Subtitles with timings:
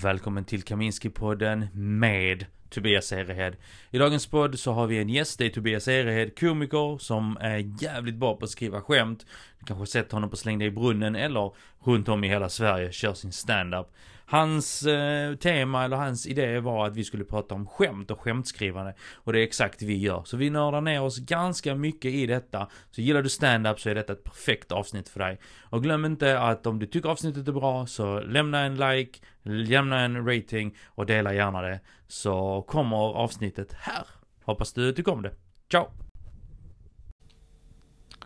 [0.00, 3.56] Välkommen till Kaminski-podden med Tobias Erehed.
[3.90, 7.82] I dagens podd så har vi en gäst, det är Tobias Erehed, komiker som är
[7.82, 9.26] jävligt bra på att skriva skämt.
[9.58, 11.52] Du kanske har sett honom på Släng dig i brunnen eller
[11.84, 13.86] runt om i hela Sverige kör sin stand-up.
[14.32, 18.94] Hans eh, tema eller hans idé var att vi skulle prata om skämt och skämtskrivande.
[19.14, 20.22] Och det är exakt det vi gör.
[20.24, 22.68] Så vi nördar ner oss ganska mycket i detta.
[22.90, 25.40] Så gillar du stand-up så är detta ett perfekt avsnitt för dig.
[25.62, 30.00] Och glöm inte att om du tycker avsnittet är bra så lämna en like, lämna
[30.00, 31.80] en rating och dela gärna det.
[32.08, 34.06] Så kommer avsnittet här.
[34.44, 35.32] Hoppas du tycker om det.
[35.70, 36.01] Ciao!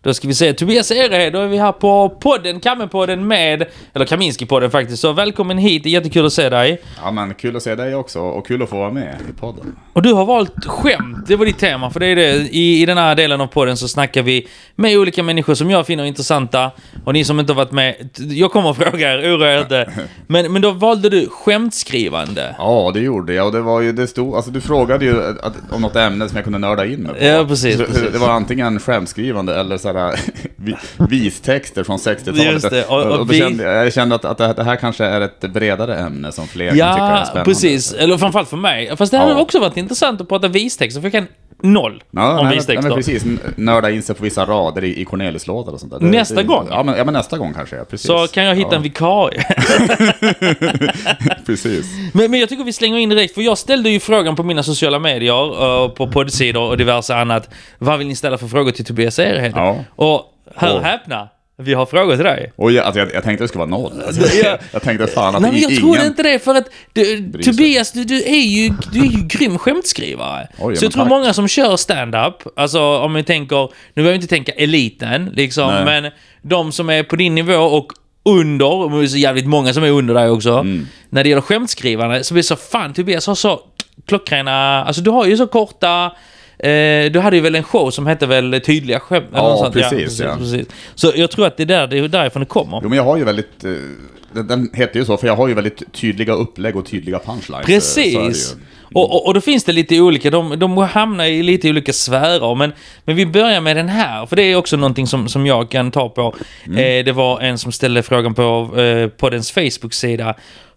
[0.07, 4.07] Då ska vi se, Tobias Erehed, då är vi här på podden, Kammenpodden med, eller
[4.07, 5.03] Kaminski-podden faktiskt.
[5.03, 6.83] Så välkommen hit, det är jättekul att se dig.
[7.03, 9.77] Ja men kul att se dig också och kul att få vara med i podden.
[9.93, 12.33] Och du har valt skämt, det var ditt tema, för det är det.
[12.35, 15.87] I, I den här delen av podden så snackar vi med olika människor som jag
[15.87, 16.71] finner intressanta.
[17.05, 19.91] Och ni som inte har varit med, jag kommer att fråga er, oroa er inte.
[20.27, 22.55] Men, men då valde du skämtskrivande.
[22.59, 25.55] Ja det gjorde jag och det var ju, det stod, alltså du frågade ju att,
[25.71, 27.25] om något ämne som jag kunde nörda in mig på.
[27.25, 28.13] Ja, precis, Så precis.
[28.13, 29.96] Det var antingen skämtskrivande eller sådär
[30.57, 30.77] vi-
[31.11, 32.43] vistexter från 60-talet.
[32.53, 35.05] Just det, och- och då vi- kände, jag kände att, att det, här- här kanske
[35.05, 37.45] är ett bredare ämne som fler kan tycka är Ja, spännande.
[37.51, 37.93] precis.
[37.93, 38.97] Eller framförallt för mig.
[38.97, 39.39] Fast det hade Ja.
[39.41, 41.27] också varit intressant att prata vistexter, för jag kan
[41.73, 42.89] noll Ja, om nej, men, nej, vistexter.
[42.89, 43.25] men precis.
[43.57, 45.99] Nörda in sig på vissa rader i, i Cornelis-låtar och sånt där.
[46.01, 46.67] Det- Nästa det, gång?
[46.71, 47.85] Ja men, ja, men nästa gång kanske, ja.
[47.85, 48.07] Precis.
[48.07, 49.45] Så kan jag hitta ja, en vikarie.
[51.47, 51.87] Precis.
[52.15, 54.63] Men, men jag tycker vi slänger in direkt, för jag ställde ju frågan på mina
[54.63, 57.51] sociala medier, uh, på poddsidor och diverse annat.
[57.79, 59.53] Vad vill ni ställa för frågor till Tobias Erehed?
[59.57, 59.77] Ja.
[59.97, 62.53] Och hör Och- häpna, vi har frågor till dig.
[62.57, 64.03] Och jag, alltså, jag, jag tänkte det skulle vara noll.
[64.07, 64.59] Alltså, Ja.
[64.73, 66.07] jag tänkte fan att Nej men jag ingen...
[66.07, 67.33] inte det för att du.
[67.43, 70.49] Tobias, du, du, är ju, du är ju grym skämtskrivare.
[70.59, 71.11] Oj, så jag tror tack.
[71.11, 75.75] många som kör stand-up, alltså om vi tänker, nu behöver vi inte tänka eliten liksom,
[75.75, 75.85] Nej.
[76.03, 77.93] men de som är på din nivå och
[78.25, 80.51] under, och det är så jävligt många som är under dig också.
[80.53, 80.87] Mm.
[81.11, 83.61] När det gäller skämtskrivande så blir det så fan Tobias har så
[84.07, 86.13] klockrena, alltså du har ju så korta
[86.59, 89.27] Eh, du hade ju väl en show som hette väl Tydliga skämt?
[89.33, 89.75] Ja, något sånt.
[89.75, 90.37] precis, ja.
[90.39, 90.67] precis.
[90.95, 92.81] Så jag tror att det är där, det är därifrån det kommer.
[92.83, 95.55] Jo men jag har ju väldigt, eh, den, heter ju så för jag har ju
[95.55, 97.61] väldigt tydliga upplägg och tydliga punchlines.
[97.61, 98.57] eh, Precis.
[98.95, 102.55] Och, och, och då finns det lite olika, de, de hamnar i lite olika sfärer.
[102.55, 102.73] Men,
[103.05, 105.91] men vi börjar med den här, för det är också någonting som, som jag kan
[105.91, 106.35] ta på.
[106.67, 106.79] Mm.
[106.79, 110.35] Eh, det var en som ställde frågan på eh, poddens Facebook-sida.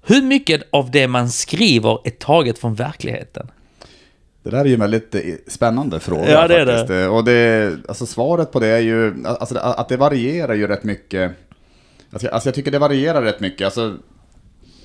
[0.08, 3.48] Hur mycket av det man skriver är taget från verkligheten?
[4.50, 6.88] Det där är ju en väldigt eh, spännande fråga Ja, det är faktiskt.
[6.88, 7.04] det.
[7.04, 10.84] Eh, Och det, alltså svaret på det är ju, alltså att det varierar ju rätt
[10.84, 11.32] mycket.
[12.12, 13.66] Alltså, jag- alltså jag tycker det varierar rätt mycket.
[13.66, 13.94] Alltså,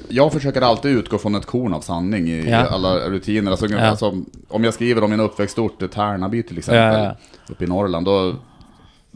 [0.08, 2.56] jag försöker alltid utgå från ett korn av sanning i, Ja.
[2.56, 3.50] alla rutiner.
[3.50, 3.80] Alltså, Ja.
[3.80, 7.16] alltså, om jag skriver om min uppväxtort, eh, Tärnaby till exempel, ja.
[7.48, 8.34] uppe i Norrland, då,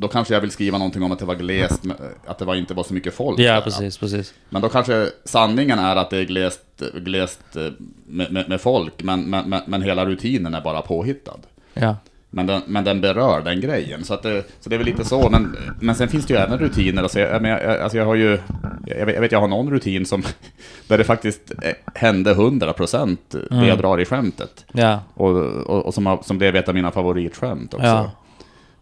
[0.01, 1.93] då kanske jag vill skriva någonting om att det var glest, eh,
[2.27, 3.61] att det var, inte var så mycket folk Ja, där.
[3.61, 4.35] precis, precis.
[4.49, 7.63] Men då kanske sanningen är att det är glest, glest eh,
[8.07, 11.41] med, med, med folk, men, men, men, hela rutinen är bara påhittad.
[11.75, 11.97] Ja.
[12.31, 15.05] Men den, men den berör den grejen, så, att det, så det är väl lite
[15.05, 15.31] så.
[15.31, 17.03] Men, men sen finns det ju även rutiner.
[17.03, 18.39] Alltså jag, men jag, alltså jag har ju,
[18.87, 20.23] jag vet, jag vet jag har någon rutin som,
[20.89, 23.17] där det faktiskt eh, hände 100%
[23.51, 24.65] det jag drar i skämtet.
[24.73, 25.01] Ja.
[25.15, 27.87] Och, och, och som, som blev ett av mina favoritskämt också.
[27.87, 28.11] Ja.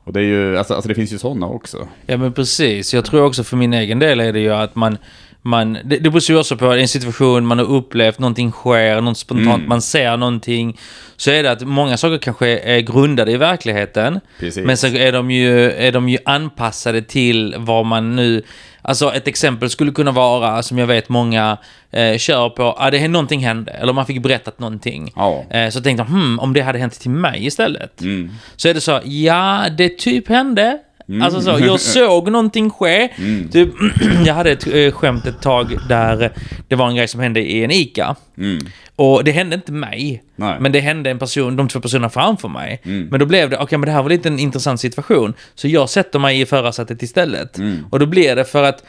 [0.06, 1.88] Och det är ju, alltså, alltså det finns ju sådana också.
[2.06, 2.94] Ja men precis.
[2.94, 4.98] Jag tror också för min egen del är det ju att man
[5.46, 9.18] man det, det beror ju också på en situation man har upplevt, någonting sker, något
[9.18, 9.68] spontant, Mm.
[9.68, 10.78] man ser någonting.
[11.16, 14.20] Så är det att många saker kanske är grundade i verkligheten.
[14.40, 14.64] Precis.
[14.66, 18.42] Men så är de, ju, är de ju anpassade till vad man nu...
[18.82, 21.58] Alltså ett exempel skulle kunna vara, som jag vet många
[21.90, 25.12] eh, kör på, ah, det, någonting hände, eller man fick berättat någonting.
[25.16, 25.44] Ja.
[25.50, 28.00] Eh, så tänkte jag, hmm, om det hade hänt till mig istället.
[28.00, 28.30] Mm.
[28.56, 30.78] Så är det så, ja, det typ hände.
[31.22, 33.08] Alltså så, jag såg någonting ske.
[33.18, 33.48] Mm.
[33.48, 33.68] Typ,
[34.26, 36.32] jag hade ett eh, skämt ett tag där
[36.68, 38.16] det var en grej som hände i en ICA.
[38.38, 38.58] Mm.
[38.96, 40.22] Och det hände inte mig.
[40.36, 40.48] Nej.
[40.50, 40.62] Mm.
[40.62, 42.80] Men det hände en person, de två personerna framför mig.
[42.84, 45.34] Men då blev det, okej men det här var lite en intressant situation.
[45.54, 47.58] Så jag sätter mig i förarsätet istället.
[47.58, 47.86] Mm.
[47.90, 48.84] Och då blir det för att,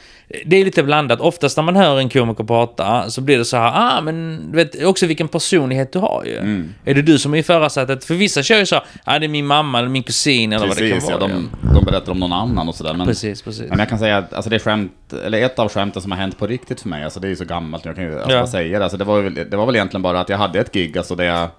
[0.46, 1.20] det är lite blandat.
[1.22, 4.56] Oftast när man hör en komiker prata så blir det så här, ah men du
[4.58, 6.38] vet också vilken personlighet du har ju.
[6.38, 6.74] Mm.
[6.86, 8.06] Är det du som är i förarsätet?
[8.06, 10.78] För vissa kör ju så, ah det är min mamma eller min kusin eller vad
[10.78, 11.32] det Precis, kan ja, vara.
[11.32, 12.94] de, de berättar om någon annan och sådär.
[12.94, 13.70] Men, Precis, precis.
[13.70, 14.92] Men jag kan säga att alltså det är skämt,
[15.26, 17.36] eller ett av skämten som har hänt på riktigt för mig, alltså det är ju
[17.36, 18.48] så gammalt, jag kan ju alltså Ja.
[18.48, 18.86] säga det.
[18.86, 21.24] Alltså det, var det var väl egentligen bara att jag hade ett gig, alltså där
[21.24, 21.50] jag,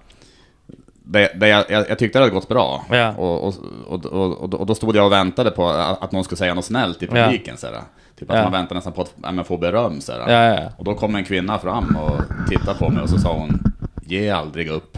[1.03, 2.85] där, där jag, jag, jag tyckte det hade gått bra.
[2.89, 3.11] Ja.
[3.11, 3.55] Och, och,
[3.87, 7.03] och, och, och, då stod jag och väntade på att, någon skulle säga något snällt
[7.03, 7.57] i publiken.
[7.57, 7.75] Så här.
[8.19, 8.43] Typ att Ja.
[8.43, 10.01] man väntar nästan på att ja, få beröm.
[10.01, 10.19] Så här.
[10.19, 10.69] Ja, ja, ja.
[10.77, 13.59] Och då kom en kvinna fram och tittade på mig och så sa hon
[14.09, 14.97] Ge aldrig upp.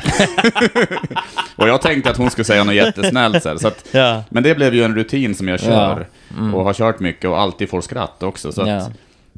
[1.55, 3.43] och jag tänkte att hon skulle säga något jättesnällt.
[3.43, 4.09] Så att, Ja.
[4.09, 4.21] Mm.
[4.29, 6.07] men det blev ju en rutin som jag kör.
[6.53, 8.51] Och har kört mycket och alltid får skratt också.
[8.51, 8.87] Så att, Ja.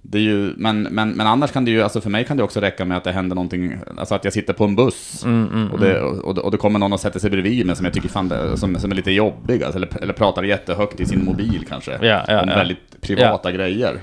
[0.06, 2.44] Det är ju, men, men, men annars kan det ju, alltså för mig kan det
[2.44, 5.72] också räcka med att det händer någonting, alltså att jag sitter på en buss Mm,
[5.72, 8.10] och, det, och, och det kommer någon och sätter sig bredvid mig som jag tycker
[8.10, 11.66] fan det, som, som är lite jobbig, alltså, eller, eller pratar jättehögt i sin mobil
[11.70, 12.56] kanske, Ja, ja, om ja.
[12.56, 14.02] väldigt privata grejer.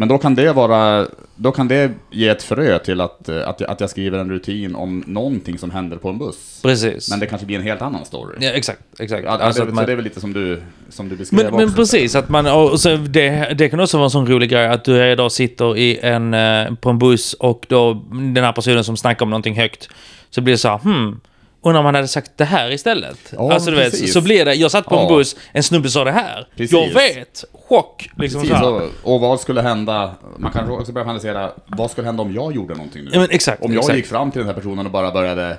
[0.00, 1.06] Men då kan det vara,
[1.36, 4.30] då kan det ge ett frö till att, eh, att, jag, att jag skriver en
[4.30, 6.60] rutin om någonting som händer på en buss.
[6.62, 7.10] Precis.
[7.10, 8.36] Men det kanske blir en helt annan story.
[8.40, 9.24] Ja, exakt, exakt.
[9.24, 11.42] Ja, Alltså det, att man- Så det är väl lite som du, som du beskrev
[11.44, 11.76] Men, men också.
[11.76, 14.84] precis, att man, och så det, det kan också vara en sån rolig grej att
[14.84, 17.94] du idag sitter i en, eh, på en buss och då
[18.34, 19.88] den här personen som snackar om någonting högt,
[20.30, 21.20] så blir det så här, hmm,
[21.62, 23.18] undrar om han hade sagt det här istället?
[23.32, 25.08] Ja, alltså du vet, så blir det, jag satt på en Ja.
[25.08, 26.72] buss, en snubbe sa det här, Precis.
[26.72, 31.04] jag vet, chock, liksom Precis, så och, och vad skulle hända, man kanske också börja
[31.06, 33.10] fantisera, vad skulle hända om jag gjorde någonting nu?
[33.12, 33.96] Ja, exakt, om jag exakt.
[33.96, 35.56] gick fram till den här personen och bara började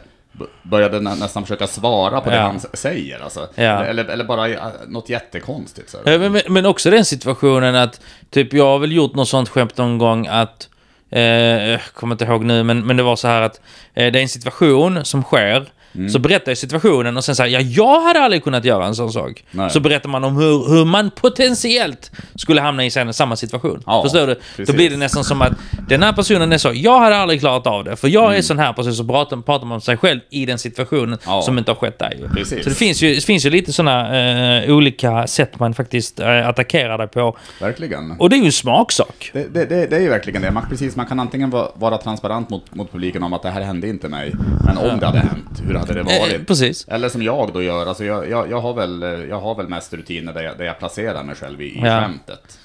[0.64, 2.42] började nä, nästan försöka svara på det Ja.
[2.42, 3.48] han säger alltså.
[3.56, 3.84] Ja.
[3.84, 8.66] Eller, eller bara något jättekonstigt så Men, men, men också den situationen att, typ jag
[8.66, 10.70] har väl gjort något sånt skämt någon gång att,
[11.10, 13.62] eh, jag kommer inte ihåg nu, men, men det var så här att
[13.94, 15.66] eh, det är en situation som sker,
[15.96, 16.10] Mm.
[16.10, 19.12] så berättar jag situationen och sen säger ja jag hade aldrig kunnat göra en sån
[19.14, 19.44] sak.
[19.52, 19.70] Nej.
[19.70, 23.84] Så berättar man om hur, hur man potentiellt skulle hamna i samma situation.
[23.86, 24.34] Ja, Förstår du?
[24.34, 24.76] Då precis.
[24.76, 25.52] blir det nästan som att
[25.88, 28.38] den här personen är så, jag hade aldrig klarat av det, för jag Mm.
[28.38, 31.42] är sån här person, så pratar, pratar man om sig själv i den situationen Ja.
[31.42, 32.30] som inte har skett där.
[32.36, 32.64] Precis.
[32.64, 36.48] Så det finns ju, det finns ju lite sådana eh, olika sätt man faktiskt eh,
[36.48, 37.38] attackerar dig på.
[37.62, 38.12] Verkligen.
[38.20, 39.30] Och det är ju en smaksak.
[39.34, 40.52] Det, det, det, det är ju verkligen det.
[40.52, 43.62] Man, precis, man kan antingen vara, vara transparent mot, mot publiken om att det här
[43.62, 44.32] hände inte mig,
[44.66, 46.34] men om det hade hänt, hur hade det varit?
[46.34, 46.88] Eh, precis.
[46.88, 49.68] Eller som jag då gör, alltså jag, jag, jag, har, väl, eh, jag har väl
[49.68, 52.02] mest rutiner där jag, där jag placerar mig själv i, i Ja.
[52.02, 52.60] skämtet.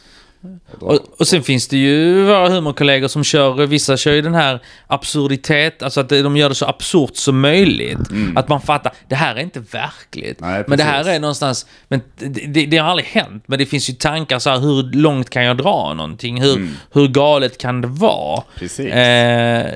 [0.81, 4.61] Och Och, sen finns det ju våra humorkollegor som kör, vissa kör ju den här
[4.87, 7.99] absurditet, alltså att de gör det så absurt som möjligt.
[8.37, 10.41] Att man fattar, det här är inte verkligt.
[10.41, 10.53] Mm.
[10.53, 13.45] Nej, men det här är någonstans, men det, det, det har aldrig hänt.
[13.47, 16.43] Men det finns ju tankar så här, hur långt kan jag dra någonting?
[16.43, 16.77] Hur, Mm.
[16.93, 18.43] hur galet kan det vara?
[18.59, 18.87] Precis.
[18.87, 19.67] Eh,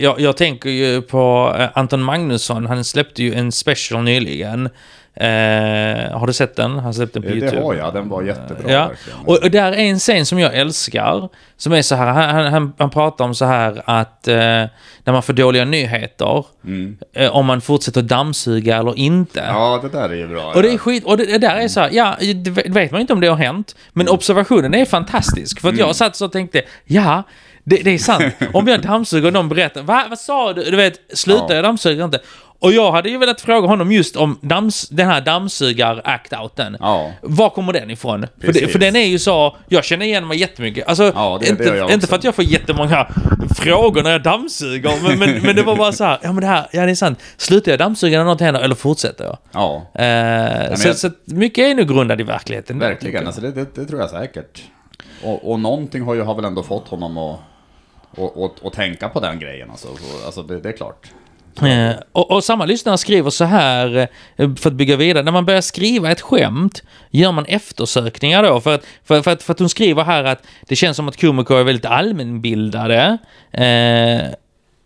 [0.00, 4.68] jag, jag tänker ju på eh, Anton Magnusson, han släppte ju en special nyligen.
[5.20, 6.78] Eh, har du sett den?
[6.78, 7.60] Han släppte den på det, YouTube.
[7.60, 9.18] det har jag, den var jättebra Ja, verkligen.
[9.26, 11.28] och, och där är en scen som jag älskar.
[11.56, 14.34] Som är så här, han, han, han pratar om så här att eh,
[15.04, 16.44] när man får dåliga nyheter,
[17.12, 19.40] eh, om man fortsätter dammsuga eller inte.
[19.40, 19.54] Mm.
[19.54, 20.52] Ja, det där är ju bra.
[20.54, 23.00] Och det är skit, och det, det där är så här, ja, det vet man
[23.00, 25.60] inte om det har hänt, men observationen är fantastisk.
[25.60, 27.22] För att jag satt så och tänkte, ja,
[27.64, 28.34] det, det är sant.
[28.52, 30.64] Om jag dammsuger och någon berättar, Va, vad sa du?
[30.64, 31.54] Du vet, sluta, Ja.
[31.54, 32.18] jag dammsuger inte.
[32.60, 36.76] Och jag hade ju velat fråga honom just om dams, den här dammsugar-act-outen.
[36.80, 37.12] Ja.
[37.22, 38.26] Var kommer den ifrån?
[38.40, 40.88] För, det, för den är ju så, jag känner igen mig jättemycket.
[40.88, 43.06] Alltså, Ja, det- det inte, jag inte för att jag får jättemånga
[43.56, 46.46] frågor när jag dammsuger, men, men, men det var bara så här, ja men det
[46.46, 47.18] här, ja det är sant.
[47.36, 49.38] Slutar jag dammsuga när något händer, eller fortsätter jag?
[49.52, 50.02] Ja, Eh,
[50.68, 52.78] men så, jag- så mycket är nog grundad i verkligheten.
[52.78, 53.26] verkligen.
[53.26, 54.62] Alltså det, det, det tror jag säkert.
[55.24, 57.38] Och, och någonting har ju har väl ändå fått honom att
[58.16, 59.88] och, och, och tänka på den grejen alltså.
[60.26, 61.06] Alltså det, det är klart.
[61.62, 65.44] Eh, och, och samma lyssnare skriver så här, eh, för att bygga vidare, när man
[65.44, 68.60] börjar skriva ett skämt, gör man eftersökningar då?
[68.60, 71.20] För att, för, för att, för att hon skriver här att det känns som att
[71.20, 73.18] komiker är väldigt allmänbildade.
[73.52, 74.32] Eh,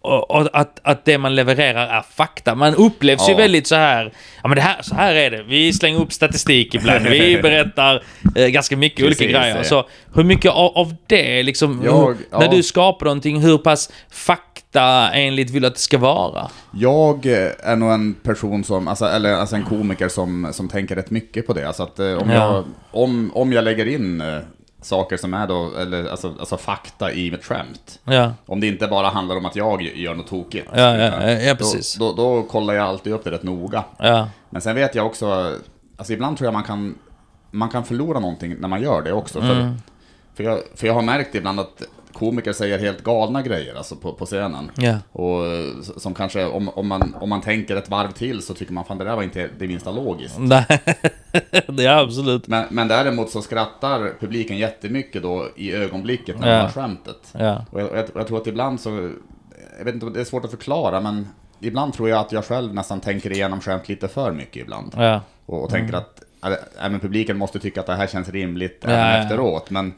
[0.02, 2.54] och, och att, att det man levererar är fakta.
[2.54, 3.38] Man upplevs ju Ja.
[3.38, 4.12] väldigt så här,
[4.42, 5.42] ja men det här, så här är det.
[5.42, 8.02] Vi slänger upp statistik ibland, vi berättar
[8.36, 9.56] eh, ganska mycket olika Precis, grejer.
[9.56, 9.64] ja.
[9.64, 12.38] Så hur mycket av, av det, liksom, Jag- hur, ja.
[12.38, 16.48] när du skapar någonting, hur pass fakta enligt vill du att det ska vara?
[16.72, 20.94] Jag eh, är nog en person som, alltså, eller alltså en komiker som, som tänker
[20.94, 21.66] rätt mycket på det.
[21.66, 22.34] Alltså att eh, om, Ja.
[22.54, 24.38] jag, om, om jag lägger in eh,
[24.82, 28.00] saker som är då, eller alltså, alltså fakta i mitt skämt.
[28.04, 28.32] Ja.
[28.46, 30.68] Om det inte bara handlar om att jag gör något tokigt.
[30.74, 31.94] Ja, ja, ja, ja, precis.
[31.94, 33.84] Då, då, då kollar jag alltid upp det rätt noga.
[33.98, 34.28] Ja.
[34.50, 35.56] Men sen vet jag också,
[35.96, 36.94] alltså ibland tror jag man kan,
[37.50, 39.40] man kan förlora någonting när man gör det också.
[39.40, 39.74] För, Mm.
[40.34, 41.82] för, jag, för jag har märkt ibland att
[42.12, 44.70] komiker säger helt galna grejer alltså på, på scenen.
[44.76, 44.96] Ja.
[45.12, 45.42] Och
[45.96, 48.98] som kanske, om, om, man, om man tänker ett varv till så tycker man fan
[48.98, 50.36] det där var inte det minsta logiskt.
[50.38, 50.66] Nej,
[51.68, 52.46] det är absolut.
[52.46, 56.54] Men, men däremot så skrattar publiken jättemycket då i ögonblicket när Ja.
[56.56, 57.34] man har skämtet.
[57.38, 57.64] Ja.
[57.70, 59.10] Och jag, jag, jag tror att ibland så,
[59.78, 61.28] jag vet inte, det är svårt att förklara men
[61.60, 64.94] ibland tror jag att jag själv nästan tänker igenom skämt lite för mycket ibland.
[64.96, 65.20] Ja.
[65.46, 66.52] Och, och tänker att äh,
[66.86, 69.22] även publiken måste tycka att det här känns rimligt Ja, även ja.
[69.22, 69.70] efteråt.
[69.70, 69.92] Men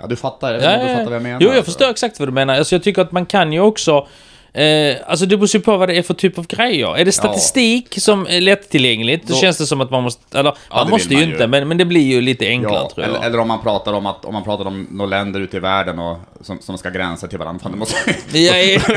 [0.00, 0.06] Ja.
[0.06, 1.20] du fattar, jag Ja, du fattar vad jag ja.
[1.20, 1.40] menar.
[1.40, 1.72] Jo, jag alltså.
[1.72, 2.54] förstår exakt vad du menar.
[2.54, 4.06] Alltså, jag tycker att man kan ju också...
[4.54, 6.96] Eh, alltså det beror ju på vad det är för typ av grejer.
[6.98, 10.38] Är det statistik som är lättillgängligt, då, Då- känns det som att man måste...
[10.38, 12.74] Eller, man det måste vill ju man inte, men, men det blir ju lite enklare
[12.74, 13.16] Ja, tror jag.
[13.16, 15.60] eller, eller om man pratar om att om man pratar om några länder ute i
[15.60, 17.62] världen och, som, som ska gränsa till varandra.
[17.62, 17.96] Fan, det, måste,
[18.32, 18.80] Ja, ja.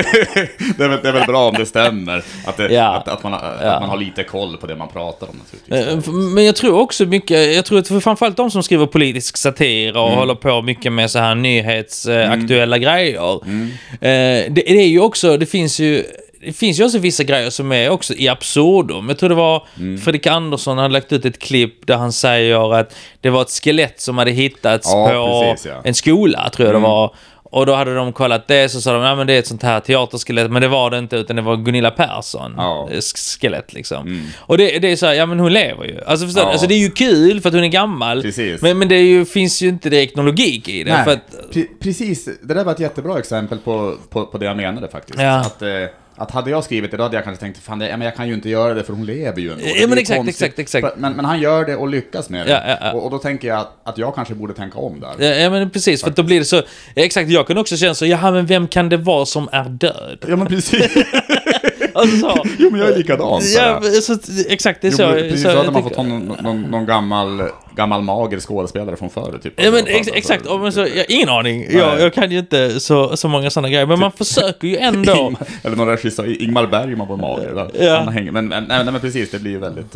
[0.77, 2.23] det, är väl, det är väl bra om det stämmer.
[2.45, 2.95] Att, det, Ja.
[2.95, 3.37] att, att, man, Ja.
[3.71, 6.05] att man har lite koll på det man pratar om naturligtvis.
[6.07, 9.37] Eh, Men jag tror också mycket, jag tror att för framförallt de som skriver politisk
[9.37, 13.33] satir och håller på mycket med så här nyhetsaktuella grejer.
[13.35, 16.03] Eh, det, det är ju också, det finns ju
[16.45, 19.09] det finns ju också vissa grejer som är också i absurdum.
[19.09, 19.63] Jag tror det var
[20.03, 24.01] Fredrik Andersson hade lagt ut ett klipp där han säger att det var ett skelett
[24.01, 25.81] som hade hittats Ja, på precis, ja.
[25.83, 27.15] en skola, tror jag det var.
[27.55, 29.63] Och då hade de kollat det, så sa de ja men det är ett sånt
[29.63, 32.87] här teaterskelett, men det var det inte, utan det var Gunilla Persson Ja.
[32.91, 34.23] eh, sk- skelett liksom.
[34.39, 36.01] Och det, det är så här, ja men hon lever ju.
[36.05, 36.43] Alltså förstår?
[36.43, 36.49] Ja.
[36.51, 38.21] Alltså det är ju kul för att hon är gammal.
[38.21, 38.61] Precis.
[38.61, 40.91] Men, men det ju, finns ju inte direkt någon logik i det.
[41.05, 42.29] Nej, att, pre- precis.
[42.41, 45.19] Det där var ett jättebra exempel på, på, på det jag menade faktiskt.
[45.19, 45.39] Ja.
[45.39, 45.69] Att, eh,
[46.15, 48.27] att hade jag skrivit det, då hade jag kanske tänkt, fan det, men jag kan
[48.27, 49.65] ju inte göra det för hon lever ju ändå.
[49.65, 50.41] Ja, men exakt, konstigt.
[50.41, 50.97] exakt, exakt.
[50.97, 52.51] Men, men han gör det och lyckas med det.
[52.51, 52.93] Ja, ja, ja.
[52.93, 55.41] Och, och då tänker jag att, att jag kanske borde tänka om där.
[55.41, 56.61] ja, men precis, för att då blir det så...
[56.95, 60.25] Exakt, jag kan också känna så, jaha men vem kan det vara som är död?
[60.27, 60.91] Ja men precis.
[61.93, 62.43] Alltså så.
[62.57, 63.41] jo men jag är likadan.
[63.41, 64.17] så Ja, så,
[64.49, 67.43] exakt, det är Jo, så, precis, så så hade man fått någon, någon, någon gammal,
[67.75, 69.53] gammal mager skådespelare från förr typ.
[69.55, 71.67] Ja men Alltså, ex, alltså, exakt, ja, men så, jag, ingen aning.
[71.71, 75.33] Jag, jag kan ju inte så, så många sådana grejer, men man försöker ju ändå...
[75.63, 77.69] Eller någon regissör, Ingmar Bergman på mager.
[77.79, 77.97] Ja.
[77.97, 79.95] Han hänger, men, men, nej, nej men precis, det blir ju väldigt...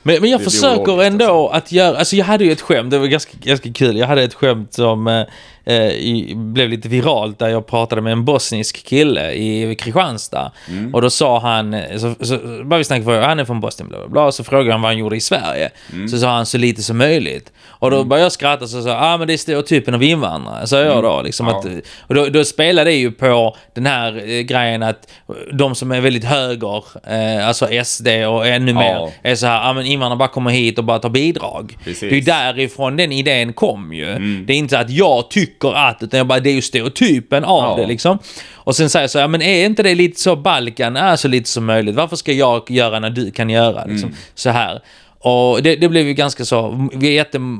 [0.00, 2.98] Eh, Men, men jag försöker ändå att göra, alltså jag hade ju ett skämt, det
[2.98, 3.96] var ganska, ganska kul.
[3.96, 5.22] Jag hade ett skämt som eh,
[5.64, 10.52] eh, i, blev lite viralt där jag pratade med en bosnisk kille i Kristianstad.
[10.68, 10.94] Mm.
[10.94, 13.88] Och då sa han, eh, så, så bara vi snackade för han är från Bosnien,
[13.88, 14.32] bla bla bla.
[14.32, 15.70] Så frågade han vad han gjorde i Sverige.
[15.92, 16.08] Mm.
[16.08, 17.52] Så sa han så lite som möjligt.
[17.66, 20.80] Och då började jag skratta så sa ah men det är stereotypen av invandrare, sa
[20.80, 21.22] jag då.
[21.22, 21.60] Liksom Mm.
[21.64, 21.70] Ja.
[21.78, 25.08] att, och då, då spelar det ju på den här eh, grejen att
[25.52, 29.10] de som är väldigt höger, eh, alltså SD och ännu mer, Ja.
[29.22, 31.76] är så här, ja men invandrare bara kommer hit och bara tar bidrag.
[31.84, 32.00] Precis.
[32.00, 34.10] Det är därifrån den idén kom ju.
[34.10, 34.44] Mm.
[34.46, 37.62] Det är inte att jag tycker att, utan jag bara, det är ju stereotypen av
[37.78, 37.82] Ja.
[37.82, 38.18] det liksom.
[38.54, 41.28] Och sen säger jag så här, men är inte det lite så Balkan är så
[41.28, 41.94] lite som möjligt?
[41.94, 44.20] Varför ska jag göra när du kan göra liksom, Mm.
[44.34, 44.80] så här?
[45.22, 46.88] Och det, det blev ju ganska så,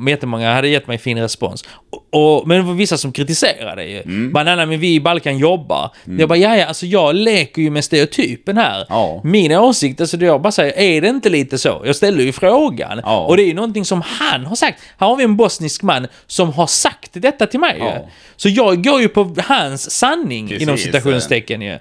[0.06, 1.64] jättemånga hade gett mig fin respons.
[1.90, 4.02] Och, och, men det var vissa som kritiserade ju.
[4.02, 4.32] Mm.
[4.32, 5.90] Bara, nej, nej, men vi i Balkan jobbar.
[6.04, 8.86] Jag bara, ja, ja, alltså jag leker ju med stereotypen här.
[8.88, 9.20] Ja.
[9.24, 11.82] Min åsikt, alltså jag bara säger, är det inte lite så?
[11.84, 13.00] Jag ställer ju frågan.
[13.04, 13.26] Ja.
[13.26, 14.82] Och det är ju någonting som han har sagt.
[14.98, 17.76] Här har vi en bosnisk man som har sagt detta till mig.
[17.78, 18.08] Ja.
[18.36, 21.78] Så jag går ju på hans sanning, Precis, inom citationstecken ju.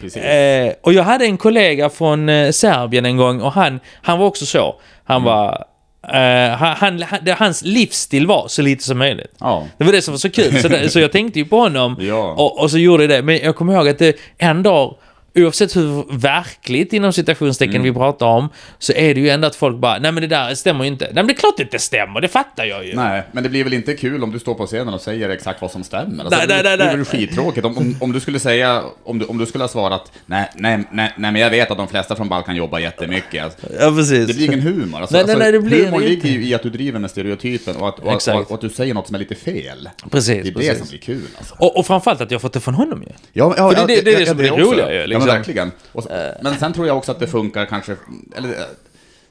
[0.00, 0.22] precis.
[0.22, 4.26] Eh, och jag hade en kollega från eh, Serbien en gång och han, han var
[4.26, 4.80] också så.
[5.04, 5.64] Han var...
[6.12, 9.34] Eh, han, han, han, hans livsstil var så lite som möjligt.
[9.40, 9.66] Ja.
[9.78, 10.62] Det var det som var så kul.
[10.62, 12.32] Så, det, så jag tänkte ju på honom Ja.
[12.32, 13.22] och, och så gjorde jag det.
[13.22, 14.96] Men jag kommer ihåg att det en dag,
[15.34, 17.82] oavsett hur verkligt inom citationstecken Mm.
[17.84, 20.54] vi pratar om, så är det ju ändå att folk bara, nej men det där
[20.54, 21.04] stämmer ju inte.
[21.04, 22.94] Nej men det är klart det inte stämmer, det fattar jag ju.
[22.94, 25.62] Nej, men det blir väl inte kul om du står på scenen och säger exakt
[25.62, 26.24] vad som stämmer?
[26.24, 27.66] Alltså, Nej, det, nej, nej, det är väl skittråkigt.
[27.66, 30.78] Om, om, om du skulle säga, om du, om du skulle ha svarat, nej, nej,
[30.92, 33.44] nej, nej, men jag vet att de flesta från Balkan jobbar jättemycket.
[33.44, 34.26] Alltså, Ja, precis.
[34.26, 35.00] det blir ingen humor.
[35.00, 37.10] Alltså, Nej, nej, nej, det blir humor det ligger ju i att du driver med
[37.10, 38.50] stereotypen och att, och, Exakt.
[38.50, 39.88] och, att du säger något som är lite fel.
[40.10, 40.78] Precis, Det är det precis.
[40.78, 41.54] som blir kul alltså.
[41.58, 43.08] Och, och framförallt att jag fått det från honom ju.
[43.32, 44.64] Ja, ja, För det- det- det är det som blir också.
[44.64, 45.19] roliga ju, Ja, liksom.
[45.26, 45.72] Verkligen.
[45.92, 46.08] Och, så-
[46.42, 47.96] men sen tror jag också att det funkar kanske,
[48.36, 48.54] eller eh,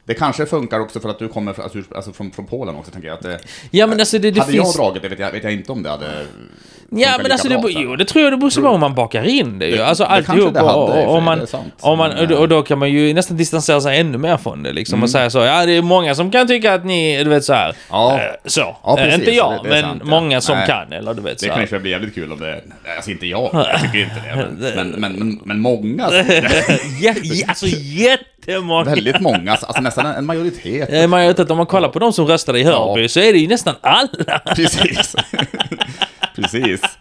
[0.10, 2.92] det kanske funkar också för att du kommer från, alltså, alltså från, från Polen också,
[2.92, 3.16] tänker jag.
[3.18, 3.40] Att det,
[3.72, 4.76] Ja men alltså det, det hade finns...
[4.76, 6.06] jag dragit det vet jag, vet jag inte om det hade
[6.92, 9.24] Ja men alltså det, bra jo, det tror jag det beror på om man bakar
[9.24, 9.78] in det ju.
[9.78, 10.54] Det- Alltså det alltihop.
[10.54, 11.46] det om man, det
[11.80, 14.38] om man, och, då, eh, och då kan man ju nästan distansera sig ännu mer
[14.38, 15.04] från det liksom.
[15.04, 17.54] Och säga så, ja det är många som kan tycka att ni, du vet så
[17.54, 17.76] här.
[17.90, 18.14] Ja.
[18.20, 18.60] eh, Så.
[18.84, 20.10] Ja, Eh, precis, inte jag, det- det men sant, ja.
[20.10, 20.68] många som Nej.
[20.68, 20.94] kan.
[20.94, 21.56] Eller du vet Det så här.
[21.58, 22.62] kanske blir jävligt kul om det...
[22.96, 24.36] Alltså inte jag, jag tycker inte det.
[24.76, 26.10] Men, men, men, men många.
[26.12, 26.24] ja,
[27.24, 27.66] ja, alltså
[28.48, 28.84] jättemånga.
[28.84, 29.52] väldigt många.
[29.52, 30.90] Alltså nästan en majoritet.
[30.94, 33.48] Eh, Majoritet, om man kollar på de som röstade i Hörby så är det ju
[33.48, 34.40] nästan alla.
[34.56, 35.16] Precis.
[36.42, 36.82] Precis.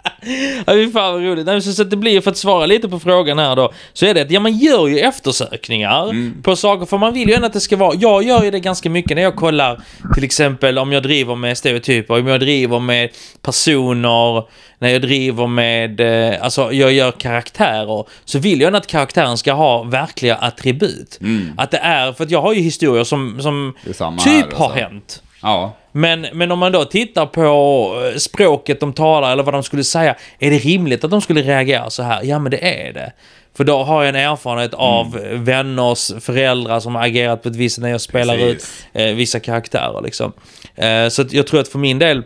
[0.66, 1.46] Ja, fy fan vad roligt.
[1.46, 4.06] Nej, så, så att det blir, för att svara lite på frågan här då, så
[4.06, 6.42] är det att ja, man gör ju eftersökningar Mm.
[6.42, 8.60] på saker, för man vill ju ändå att det ska vara, jag gör ju det
[8.60, 9.80] ganska mycket när jag kollar
[10.14, 13.10] till exempel om jag driver med stereotyper, om jag driver med
[13.42, 14.44] personer,
[14.78, 19.38] när jag driver med, eh, alltså jag gör karaktärer, så vill jag ändå att karaktären
[19.38, 21.18] ska ha verkliga attribut.
[21.56, 24.18] Att det är, för att jag har ju historier som, som Mm.
[24.18, 24.80] Typ har alltså.
[24.80, 25.22] hänt.
[25.42, 25.76] Ja.
[25.92, 29.84] Men, men om man då tittar på eh, språket de talar eller vad de skulle
[29.84, 32.22] säga, är det rimligt att de skulle reagera så här?
[32.22, 33.12] Ja, men det är det.
[33.56, 35.44] För då har jag en erfarenhet av Mm.
[35.44, 38.84] vänners föräldrar som har agerat på ett visst sätt när jag spelar Precis.
[38.92, 40.32] ut eh, vissa karaktärer liksom.
[40.74, 42.22] Eh, så jag tror att för min del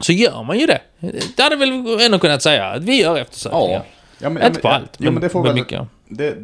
[0.00, 0.80] så gör man ju det.
[1.36, 3.68] Det hade väl ändå kunnat säga att vi gör eftersökningar.
[3.72, 3.82] Ja.
[4.18, 5.80] Ja, men- Inte på ja, allt, men, men det får väl- mycket.
[6.08, 6.36] Det-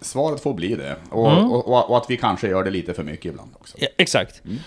[0.00, 0.96] svaret får bli det.
[1.10, 1.50] Och, Mm.
[1.50, 3.76] och, och, och att vi kanske gör det lite för mycket ibland också.
[3.80, 4.42] Ja, exakt.
[4.44, 4.58] Mm.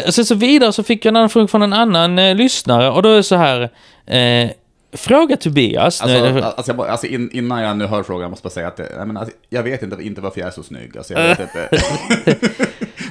[0.00, 2.34] Eh, och sen så vidare så fick jag en annan fråga från en annan eh,
[2.34, 3.70] lyssnare och då är det så här.
[4.06, 4.50] Eh,
[4.92, 6.02] fråga Tobias.
[6.02, 8.76] Alltså, alltså, jag, alltså in, innan jag nu hör frågan, jag måste bara säga att
[8.76, 10.96] det, jag, menar, alltså, jag vet inte, inte varför jag är så snygg.
[10.96, 11.68] Alltså, jag vet inte.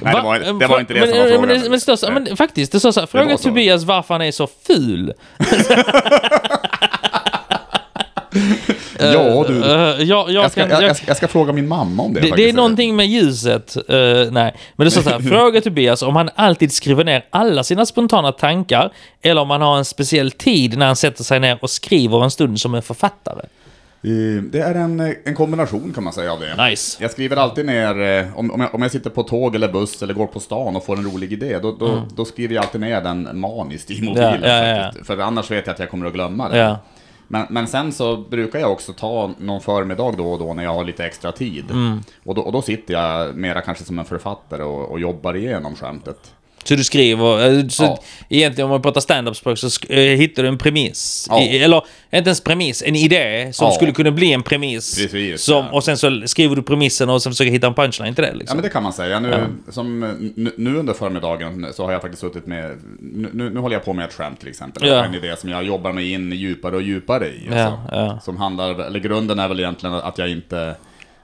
[0.02, 1.48] Nej, det var, det var inte det men, som var frågan.
[1.48, 3.36] Men, men, så- men faktiskt, det står så här, fråga.
[3.38, 5.12] Tobias varför han är så ful.
[9.04, 9.64] ja, du.
[9.64, 12.20] Eh, jag, jag, Jag ska, kan, jag, jag, ska, fråga min mamma om det.
[12.20, 13.76] det, det är någonting med ljuset.
[13.76, 13.94] eh,
[14.30, 15.20] nej, men det står så här.
[15.28, 19.78] Fråga Tobias om han alltid skriver ner alla sina spontana tankar eller om han har
[19.78, 23.40] en speciell tid när han sätter sig ner och skriver en stund som en författare.
[24.02, 26.64] Eh, Det är en, eh, en kombination kan man säga av det.
[26.68, 27.02] Nice.
[27.02, 30.02] Jag skriver alltid ner, eh, om, om, jag, om jag sitter på tåg eller buss
[30.02, 32.80] eller går på stan och får en rolig idé, då, då, då skriver jag alltid
[32.80, 34.34] ner den maniskt i mobilen.
[34.34, 34.50] Mm.
[34.50, 35.04] Ja, ja, ja.
[35.04, 36.76] För annars vet jag att jag kommer att glömma det.
[37.28, 40.74] Men, men sen så brukar jag också ta någon förmiddag då och då när jag
[40.74, 41.70] har lite extra tid.
[41.70, 42.00] Mm.
[42.24, 45.74] Och, då, och då sitter jag mera kanske som en författare och, och jobbar igenom
[45.74, 46.34] skämtet.
[46.68, 47.98] Så du skriver, eh, så Ja.
[48.28, 51.26] egentligen om man pratar stand-up-språk så eh, hittar du en premiss.
[51.30, 51.40] Ja.
[51.42, 51.76] I, eller
[52.10, 53.72] inte ens premiss, en idé som Ja.
[53.72, 54.94] skulle kunna bli en premiss.
[54.98, 55.70] Precis, som, ja.
[55.72, 58.34] Och sen så skriver du premissen och sen försöker hitta en punchline till det Ja
[58.34, 58.56] liksom.
[58.56, 59.20] men det kan man säga.
[59.20, 60.00] Nu, som,
[60.36, 63.92] nu, nu under förmiddagen så har jag faktiskt suttit med, nu, nu håller jag på
[63.92, 64.88] med ett skämt till exempel.
[64.88, 65.04] Ja.
[65.04, 67.48] En idé som jag jobbar mig in djupare och djupare i.
[67.50, 67.96] Ja, alltså.
[67.96, 68.20] ja.
[68.24, 70.74] Som handlar, eller grunden är väl egentligen att jag inte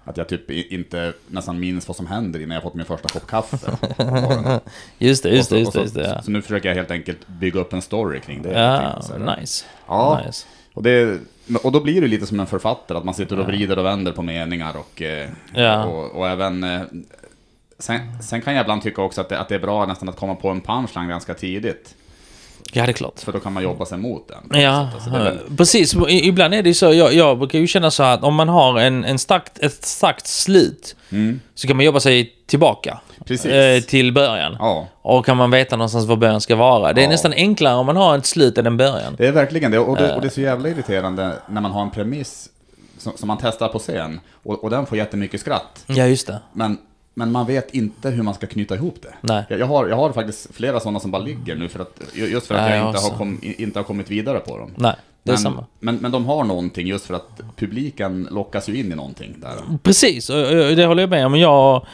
[0.04, 3.26] att jag typ inte nästan minns vad som händer innan jag fått min första kopp
[3.26, 3.56] kaffe.
[4.99, 5.80] Just det, just det, just det.
[5.80, 6.23] Just det ja.
[6.23, 8.52] så nu försöker jag helt enkelt bygga upp en story kring det.
[8.52, 9.02] Ja,
[9.37, 9.64] nice.
[9.87, 10.20] Ja.
[10.26, 10.46] nice.
[10.75, 11.18] Och, det,
[11.62, 14.12] och då blir det lite som en författare, att man sitter och vrider och vänder
[14.12, 15.84] på meningar och, eh, Ja.
[15.84, 16.64] och, och även...
[16.64, 16.82] eh,
[17.78, 20.16] Sen, sen kan jag ibland tycka också att det, att det är bra nästan att
[20.16, 21.94] komma på en punchline ganska tidigt.
[22.73, 23.21] Ja, det är klart.
[23.21, 24.61] För då kan man jobba sig mot den.
[24.62, 25.94] Ja, Så, alltså, precis.
[26.09, 28.78] Ibland är det ju så, jag, jag brukar ju känna så att om man har
[28.80, 30.97] en, en starkt, ett starkt slut
[31.54, 32.99] så kan man jobba sig tillbaka.
[33.44, 33.76] Mm.
[33.76, 34.56] Eh, till början.
[34.59, 36.92] ja, Och kan man veta någonstans var början ska vara.
[36.92, 37.09] Det är Ja.
[37.11, 39.14] nästan enklare om man har ett slut än en början.
[39.18, 39.78] det är verkligen det.
[39.78, 40.14] Och det, Eh.
[40.14, 42.49] och det är så jävla irriterande när man har en premiss
[42.99, 45.85] som, som man testar på scen och, och den får jättemycket skratt.
[45.87, 46.40] Ja, just det.
[46.52, 46.78] Men,
[47.14, 49.14] men man vet inte hur man ska knyta ihop det.
[49.21, 49.44] Nej.
[49.49, 52.54] Jag, har, jag har faktiskt flera sådana som bara ligger nu, för att, just för
[52.54, 54.71] att Ja, jag jag inte har, kom, inte har kommit vidare på dem.
[54.76, 55.66] Nej, det är men, samma.
[55.80, 59.78] Men, men de har någonting just för att publiken lockas ju in i någonting där.
[59.83, 61.38] Precis, det håller jag med om.
[61.38, 61.87] Jag,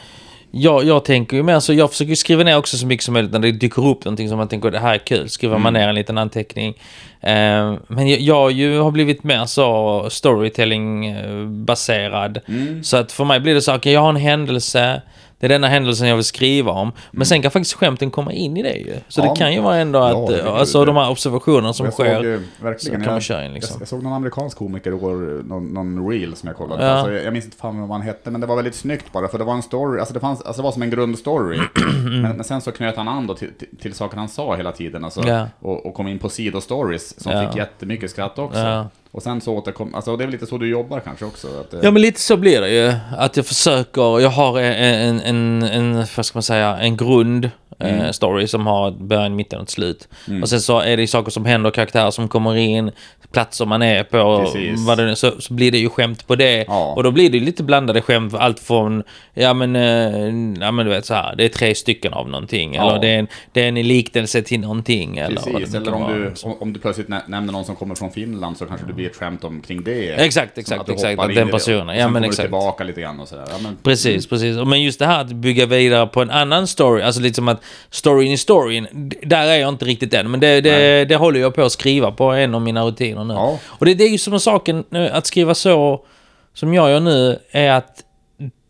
[0.51, 3.31] jag, jag tänker ju mer så, jag försöker skriva ner också så mycket som möjligt
[3.31, 5.29] när det dyker upp någonting som man tänker det här är kul.
[5.29, 6.73] Skriver man ner en liten anteckning.
[7.21, 12.39] Eh, men jag, jag ju har blivit mer så storytelling-baserad.
[12.83, 15.01] Så att för mig blir det så, okej jag har en händelse.
[15.41, 16.91] Det är denna händelsen jag vill skriva om.
[17.11, 18.95] Men sen kan faktiskt skämten komma in i det ju.
[19.07, 20.85] Så Ja, det kan ju vara ändå ja, att, kan alltså det.
[20.85, 22.23] de här observationerna som jag såg sker.
[22.23, 23.73] ju verkligen, så kan man jag, köra in, liksom.
[23.75, 26.89] jag, jag såg någon amerikansk komiker igår, någon, någon reel som jag kollade Ja.
[26.91, 29.27] Alltså, jag, jag minns inte fan vad han hette, men det var väldigt snyggt bara,
[29.27, 31.59] för det var en story, alltså det, fanns, alltså det var som en grundstory.
[32.21, 34.71] men, men sen så knöt han an då till, till, till saker han sa hela
[34.71, 35.47] tiden, alltså, Ja.
[35.59, 37.47] och, och kom in på sidostories som Ja.
[37.47, 38.85] fick jättemycket skratt också.
[39.11, 41.47] Och sen så återkom, alltså det är väl lite så du jobbar kanske också?
[41.47, 42.93] Att, eh, Ja men lite så blir det ju.
[43.17, 48.11] Att jag försöker, jag har en, en, en vad ska man säga, en grund eh,
[48.11, 50.07] story som har början, mitten och ett slut.
[50.41, 52.91] Och sen så är det ju saker som händer, karaktärer som kommer in,
[53.31, 54.87] platser man är på, Precis.
[54.87, 56.65] vad det, så, så blir det ju skämt på det.
[56.67, 56.93] Ja.
[56.95, 60.89] Och då blir det lite blandade skämt, allt från, ja men, eh, ja men du
[60.91, 62.73] vet så här, det är tre stycken av någonting.
[62.75, 62.89] Ja.
[62.89, 65.17] Eller det är, en, det är en liknelse till någonting.
[65.17, 67.95] Eller, Precis, eller kan om du, om, om du plötsligt nä- nämner någon som kommer
[67.95, 70.09] från Finland så kanske det blir ett skämt omkring det.
[70.09, 72.41] Exakt, exakt, exakt, att den personen, ja, men exakt.
[72.41, 73.45] tillbaka lite grann och sådär.
[73.49, 74.57] Ja, men, Precis, precis.
[74.57, 77.63] Men just det här att bygga vidare på en annan story, alltså lite som att
[77.89, 78.87] storyn i storyn,
[79.23, 80.31] där är jag inte riktigt än.
[80.31, 83.33] Men det, det, det håller jag på att skriva på en av mina rutiner nu.
[83.33, 83.59] Ja.
[83.65, 86.05] Och det, det är ju som saken, att skriva så
[86.53, 88.03] som jag gör nu, är att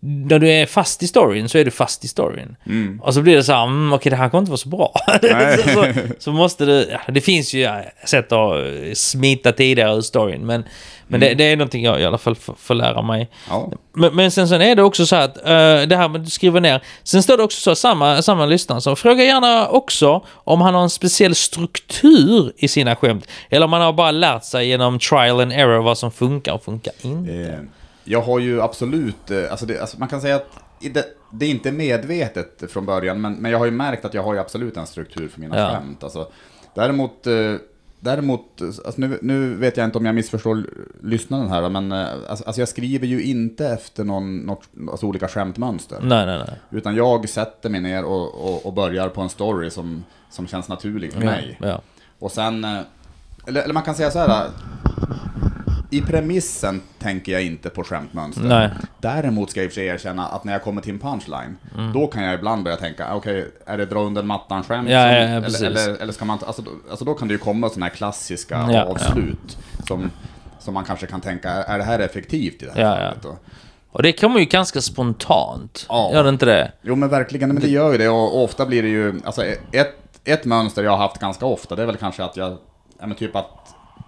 [0.04, 2.56] när du är fast i storyn så är du fast i storyn.
[3.02, 4.94] Och så blir det så här, mm, okej det här kommer inte vara så bra.
[5.22, 7.70] Så, så, så måste du, ja, det finns ju
[8.06, 10.46] sätt att eh, smita tidigare ur storyn.
[10.46, 10.64] Men,
[11.08, 13.30] men det, det är någonting jag i alla fall får, får lära mig.
[13.50, 13.72] ja.
[13.94, 16.60] Men, men sen, sen är det också så att eh, det här med att skriva
[16.60, 16.82] ner.
[17.04, 20.84] Sen står det också så, samma, samma lyssnare, så fråga gärna också om han har
[20.84, 23.28] en speciell struktur i sina skämt.
[23.50, 26.64] Eller om han har bara lärt sig genom trial and error vad som funkar och
[26.64, 27.34] funkar inte.
[27.34, 27.60] Eh,
[28.04, 30.48] jag har ju absolut, eh, alltså, det, alltså man kan säga att
[30.80, 34.24] det, det är inte medvetet från början, men, men jag har ju märkt att jag
[34.24, 35.70] har ju absolut en struktur för mina Ja.
[35.70, 36.04] skämt.
[36.04, 36.28] Alltså,
[36.76, 37.56] däremot, eh,
[38.00, 40.64] däremot alltså nu, nu vet jag inte om jag missförstår
[41.04, 45.28] lyssnaren här, men eh, alltså, alltså jag skriver ju inte efter någon, något, alltså olika
[45.28, 45.98] skämtmönster.
[46.02, 46.60] Nej, nej, nej.
[46.72, 50.68] Utan jag sätter mig ner och, och, och börjar på en story som, som känns
[50.68, 51.58] naturlig för mig.
[51.62, 51.82] Ja, ja.
[52.20, 52.64] Och sen,
[53.48, 54.50] eller, eller man kan säga så här.
[55.92, 58.44] I premissen tänker jag inte på skämtmönster.
[58.44, 58.70] Nej.
[59.00, 61.58] Däremot ska jag i och för sig erkänna att när jag kommer till en punchline,
[61.78, 61.94] Mm.
[61.94, 64.90] då kan jag ibland börja tänka, okej, är det dra under mattan-skämt?
[64.90, 67.38] Ja, ja, ja, eller, eller, eller ska man, alltså, då- alltså då kan det ju
[67.38, 70.12] komma sådana här klassiska Ja, avslut, Som,
[70.60, 73.26] som man kanske kan tänka, är det här effektivt i det här fallet?
[73.26, 73.36] Och,
[73.92, 75.86] Och det kommer ju ganska spontant.
[76.14, 76.72] Gör det inte det?
[76.82, 79.96] Jo men verkligen, men det gör ju det och ofta blir det ju, alltså ett,
[80.24, 82.58] ett mönster jag har haft ganska ofta, det är väl kanske att jag,
[83.00, 83.61] ja men typ att,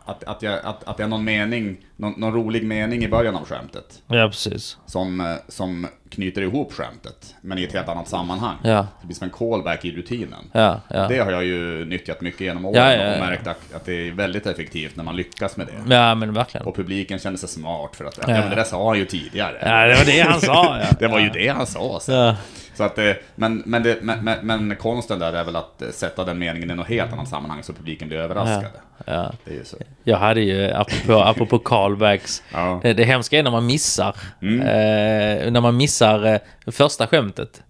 [0.05, 3.35] att, att, jag, att, att jag har någon mening, någon, någon rolig mening i början
[3.35, 4.01] av skämtet.
[4.07, 4.77] Ja, precis.
[4.85, 8.55] Som, eh, som knyter ihop skämtet, men i ett helt annat sammanhang.
[8.63, 8.87] Ja.
[9.01, 10.49] Det blir som en callback i rutinen.
[10.51, 11.07] Ja, ja.
[11.07, 13.13] Det har jag ju nyttjat mycket genom åren Ja, ja, ja.
[13.13, 15.95] och märkt att, att det är väldigt effektivt när man lyckas med det.
[15.95, 16.67] Ja, men verkligen.
[16.67, 19.57] Och publiken känner sig smart för att, ja, men det där sa han ju tidigare.
[19.61, 20.85] Ja, det var det han sa, ja.
[20.99, 21.99] Det var ju det han sa.
[21.99, 22.35] Så.
[22.73, 22.77] Ja.
[22.77, 26.23] Så att, eh, men, men, det, men, men, konsten där är väl att eh, sätta
[26.23, 28.81] den meningen i något helt annat sammanhang så publiken blir överraskade.
[29.05, 29.31] Ja.
[29.45, 29.77] Det är ju så.
[30.03, 32.79] Jag hade ju, apropå, apropå callbacks, Ja.
[32.83, 34.15] det, det hemska är när man missar.
[34.41, 37.63] Eh, när man missar eh, första skämtet.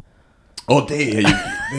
[0.65, 1.27] Och det är ju,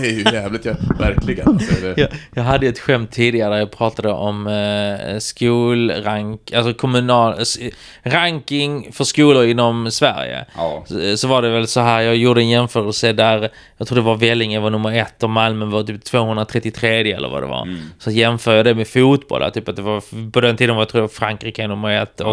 [0.03, 1.49] det är ju jävligt, ja, verkligen.
[1.49, 7.35] Alltså, det, Jag, jag hade ett skämt tidigare jag pratade om eh, skolrank, alltså kommunal,
[8.03, 10.45] ranking för skolor inom Sverige.
[10.57, 10.85] Ja.
[10.87, 14.03] Så, så var det väl så här, jag gjorde en jämförelse där, jag tror det
[14.03, 17.63] var Vellinge var nummer ett och Malmö var typ 233 eller vad det var.
[17.63, 17.79] Mm.
[17.99, 20.89] Så jämför jag det med fotboll, typ att det var, på den tiden var jag
[20.89, 22.27] tror Frankrike nummer ett och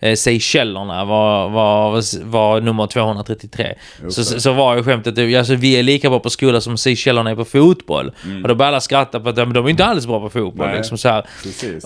[0.00, 0.08] Ja.
[0.08, 3.74] eh, Seychellerna var, var, var nummer 233.
[4.02, 6.78] Just Så, så, så var ju skämtet, alltså vi är lika bra på skola som
[6.78, 8.12] Seychellerna är på fotboll.
[8.24, 8.42] Mm.
[8.42, 10.66] Och då började alla skratta på att de är inte alls bra på fotboll.
[10.66, 11.22] Nej, Liksom så.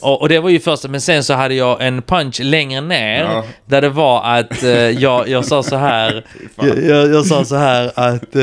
[0.02, 3.20] Och, och det var ju första, men sen så hade jag en punch längre ner
[3.24, 3.44] Ja.
[3.66, 6.24] där det var att eh, jag, jag sa så här,
[6.56, 8.42] jag, jag, jag sa så här att eh,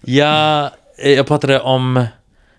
[0.00, 2.04] jag, eh, jag pratade om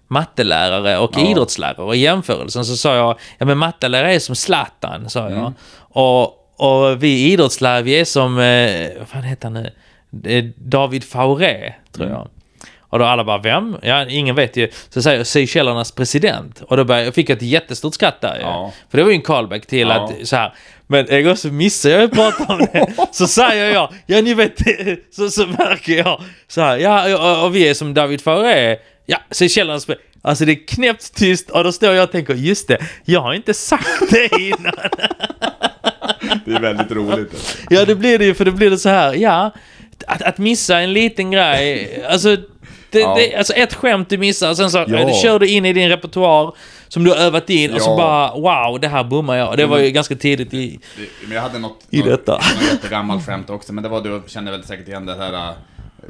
[0.07, 1.29] mattelärare och Ja.
[1.31, 5.31] idrottslärare och i jämförelsen så sa jag, ja men mattelärare är som Zlatan, sa jag.
[5.39, 5.53] Mm.
[5.79, 6.23] Och,
[6.57, 9.69] och vi idrottslärare, vi är som, eh, vad fan heter han nu?
[10.57, 12.17] David Fauré, tror Mm.
[12.17, 12.27] jag.
[12.79, 13.77] Och då alla bara, vem?
[13.81, 14.69] Ja, ingen vet ju.
[14.89, 16.61] Så säger jag Seychellernas president.
[16.61, 18.41] Och då började, jag fick jag ett jättestort skratt där ju.
[18.41, 18.73] Ja.
[18.89, 19.93] För det var ju en callback till Ja.
[20.19, 20.53] att så här.
[20.87, 22.87] Men en gång så missar jag att prata om det.
[23.11, 24.57] Så säger jag, ja ni vet,
[25.15, 28.77] så, så märker jag så här, ja och, vi är som David Fauré.
[29.05, 30.07] Ja, Seychellernas president.
[30.21, 33.33] Alltså det är knäppt tyst och då står jag och tänker, just det, jag har
[33.33, 34.73] inte sagt det innan.
[36.45, 37.57] Det är väldigt roligt.
[37.69, 39.51] Ja, det blir det ju, för det blir det så här, ja.
[40.07, 42.35] Att, att missa en liten grej, alltså...
[42.89, 43.15] Det, Ja.
[43.15, 44.85] det, alltså ett skämt du missar, sen så Ja.
[44.87, 45.13] ja.
[45.13, 46.53] kör du in i din repertoar
[46.87, 47.97] som du har övat in och så Ja.
[47.97, 48.31] bara
[48.69, 49.57] wow, det här bommar jag.
[49.57, 50.79] Det var ju ganska tidigt i...
[51.25, 52.31] Men jag hade något, I något, detta.
[52.31, 55.53] något jättegammalt skämt också, men det var du känner väl säkert igen det här äh,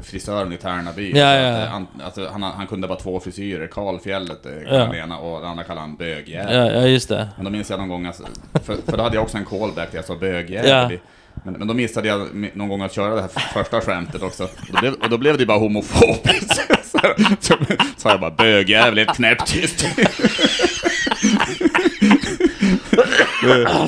[0.02, 1.10] frisören i Tärnaby.
[1.10, 1.62] Ja, ja, ja.
[1.62, 4.70] äh, han, alltså, han, han kunde bara två frisyrer, Karl Fjället äh, Ja.
[4.78, 6.54] den ena och den andra kallade han bögjävel.
[6.56, 7.28] Ja, ja just det.
[7.36, 8.22] Men då minns jag någon gång, alltså,
[8.64, 10.98] för, för då hade jag också en callback där jag sa bögjävel.
[11.44, 14.44] Men, men då missade jag någon gång att köra det här första skämtet också.
[14.44, 16.60] Och då blev, och då blev det bara homofobiskt.
[16.92, 16.98] Så,
[17.40, 19.86] så, så sa jag bara bögjävel, helt knäpptyst.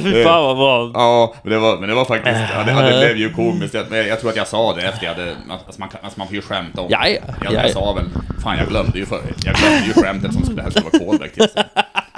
[0.02, 0.90] Fy fan vad bra.
[0.94, 3.74] Ja, men det var, men det var faktiskt, ja, det, det blev ju komiskt.
[3.74, 6.34] Jag, jag tror att jag sa det efter jag hade, alltså man, alltså man får
[6.36, 7.72] ju skämta om Ja, ja, Jag, ja, jag ja.
[7.72, 8.04] sa väl,
[8.42, 11.10] fan jag glömde ju för, jag glömde ju skämtet som skulle, det här skulle vara
[11.10, 11.48] callback till.
[11.48, 11.62] Så.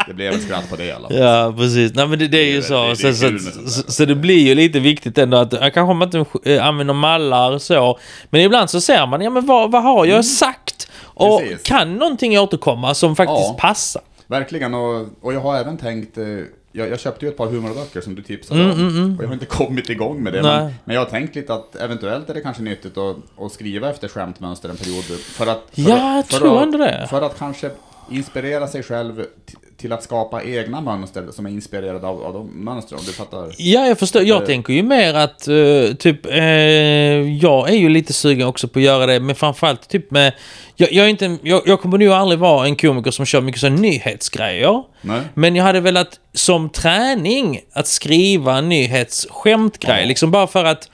[0.06, 1.16] Det blev ett skratt på det i alla fall.
[1.18, 1.94] Ja, precis.
[1.94, 2.86] Nej men det, det är ju Det så.
[2.88, 3.38] det- så, så,
[3.70, 6.94] så, så det blir ju lite viktigt ändå att, ja, kanske man inte eh, använder
[6.94, 7.98] mallar så.
[8.30, 10.88] Men ibland så ser man, ja men vad, vad har jag sagt?
[11.04, 11.48] Och Mm.
[11.48, 11.66] Precis.
[11.66, 13.56] kan någonting återkomma som faktiskt Ja.
[13.60, 14.02] passar?
[14.26, 16.24] Verkligen, och, och jag har även tänkt, eh,
[16.72, 19.14] jag, jag köpte ju ett par humorböcker som du tipsade Mm, om.
[19.18, 20.42] Och jag har inte kommit igång med det.
[20.42, 23.90] Men, men jag har tänkt lite att eventuellt är det kanske nyttigt att, att skriva
[23.90, 25.04] efter skämtmönster en period.
[25.04, 27.06] För att, för Ja, att, jag för tror att, ändå det.
[27.10, 27.70] För att kanske
[28.10, 29.24] inspirera sig själv
[29.76, 33.52] till att skapa egna mönster som är inspirerade av, av de mönstren, om du fattar?
[33.58, 34.22] Ja, jag förstår.
[34.22, 34.46] Jag Eh.
[34.46, 36.42] tänker ju mer att eh, typ, eh,
[37.38, 40.32] jag är ju lite sugen också på att göra det, men framförallt typ med,
[40.76, 43.60] jag, jag är inte, jag, jag kommer nog aldrig vara en komiker som kör mycket
[43.60, 44.82] så här nyhetsgrejer.
[45.00, 45.20] Nej?
[45.34, 50.08] Men jag hade velat som träning att skriva en nyhetsskämtgrej, Ja.
[50.08, 50.90] liksom bara för att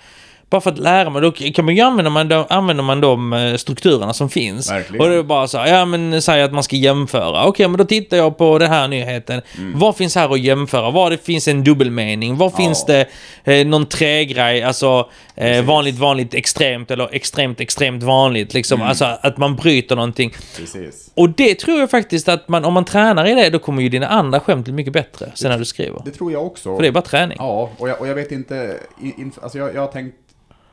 [0.53, 3.33] bara för att lära mig, då kan man ju använda man de, använder man de
[3.33, 4.71] eh, strukturerna som finns.
[4.71, 5.01] Verkligen.
[5.01, 7.45] Och det är bara så här, ja men säg att man ska jämföra.
[7.45, 9.43] Okej, men då tittar jag på den här nyheten.
[9.75, 10.91] Vad finns här att jämföra?
[10.91, 12.37] Var det finns en dubbelmening?
[12.37, 12.63] Var Mm.
[12.63, 12.67] Ja.
[12.67, 13.07] finns det
[13.45, 14.63] eh, någon trägrej?
[14.63, 18.55] Alltså eh, vanligt, vanligt, extremt eller extremt, extremt vanligt.
[18.55, 18.81] Liksom.
[18.81, 18.89] Mm.
[18.89, 20.33] Alltså att man bryter någonting.
[20.57, 21.11] Precis.
[21.15, 23.89] Och det tror jag faktiskt att man, om man tränar i det, då kommer ju
[23.89, 26.03] dina andra skämt bli mycket bättre sen när du skriver.
[26.05, 26.77] Det tror jag också.
[26.77, 27.37] För det är bara träning.
[27.41, 30.17] Ja, och jag, och jag vet inte, in, in, alltså jag, jag har tänkt,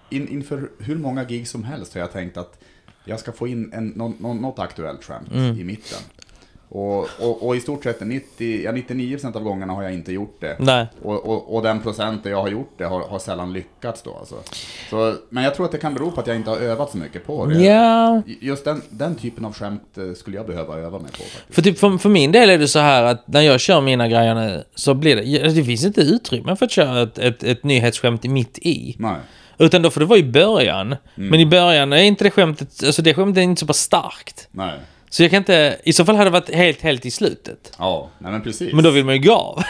[0.10, 2.60] in, inför hur många gig som helst har jag tänkt att
[3.06, 5.60] jag ska få in en, någon, någon, något aktuellt skämt Mm.
[5.60, 6.00] i mitten.
[6.72, 10.38] Och, och, och i stort sett 90, ja, 99% av gångerna har jag inte gjort
[10.42, 10.56] det.
[10.60, 10.88] Nej.
[11.02, 14.36] Och, och, och den procenten jag har gjort det har, har sällan lyckats då alltså.
[14.90, 16.98] Så, men jag tror att det kan bero på att jag inte har övat så
[16.98, 17.64] mycket på det.
[17.64, 21.56] Ja, Just den, den typen av skämt eh, skulle jag behöva öva mig på faktiskt.
[21.56, 24.08] för, typ, för, för min del är det så här att när jag kör mina
[24.08, 25.50] grejer nu så blir det...
[25.54, 28.96] Det finns inte utrymme för att köra ett, ett, ett nyhetsskämt mitt i.
[29.00, 29.16] Nej.
[29.60, 30.96] Utan då får det vara i början.
[31.16, 32.84] Men i början är inte det skämtet...
[32.86, 34.48] Alltså det skämtet är inte så pass starkt.
[34.52, 34.80] Nej.
[35.12, 35.78] Så jag kan inte...
[35.84, 37.74] I så fall hade det varit helt, helt i slutet.
[37.78, 38.74] Ja, nej men precis.
[38.74, 39.64] Men då vill man ju gå av.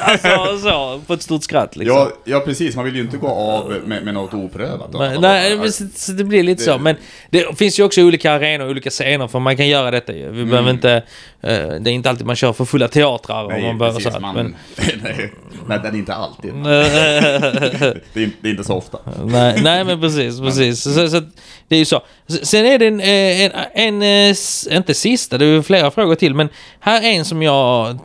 [0.00, 1.96] Alltså så, på ett stort skratt liksom.
[1.98, 2.76] Ja, ja, precis.
[2.76, 4.92] Man vill ju inte gå av med, med något oprövat.
[4.92, 6.78] Men, nej, men så, det blir lite Det- så.
[6.78, 6.96] Men
[7.30, 10.30] det finns ju också olika arenor och olika scener för man kan göra detta ju.
[10.30, 10.92] Vi behöver inte...
[11.40, 14.14] eh, det är inte alltid man kör för fulla teatrar Nej, man behöver precis.
[14.14, 14.20] så.
[14.20, 14.56] Man, Men,
[15.02, 15.32] nej,
[15.68, 16.52] nej, det är inte alltid.
[16.62, 18.98] Det är, det är inte så ofta.
[19.24, 20.82] nej, nej, men precis, precis.
[20.82, 21.20] Så, så,
[21.68, 22.02] det är ju så.
[22.30, 26.34] Sen är det en, eh, en, en, eh, inte sista, det är flera frågor till,
[26.34, 26.48] men
[26.80, 27.98] här är en som jag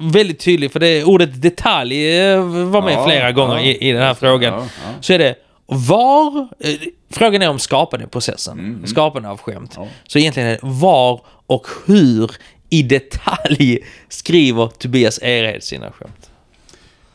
[0.00, 3.60] väldigt tydlig, för det ordet detalj eh, var med Ja, flera gånger ja.
[3.60, 4.54] i, i den här frågan.
[4.54, 4.68] Ja.
[5.00, 5.34] Så är det
[5.66, 6.74] var, eh,
[7.10, 9.76] frågan är om skapandeprocessen, skapande av skämt.
[9.76, 9.88] Mm.
[10.06, 12.30] Så egentligen är det var och hur
[12.70, 16.30] i detalj skriver Tobias Ered sina skämt.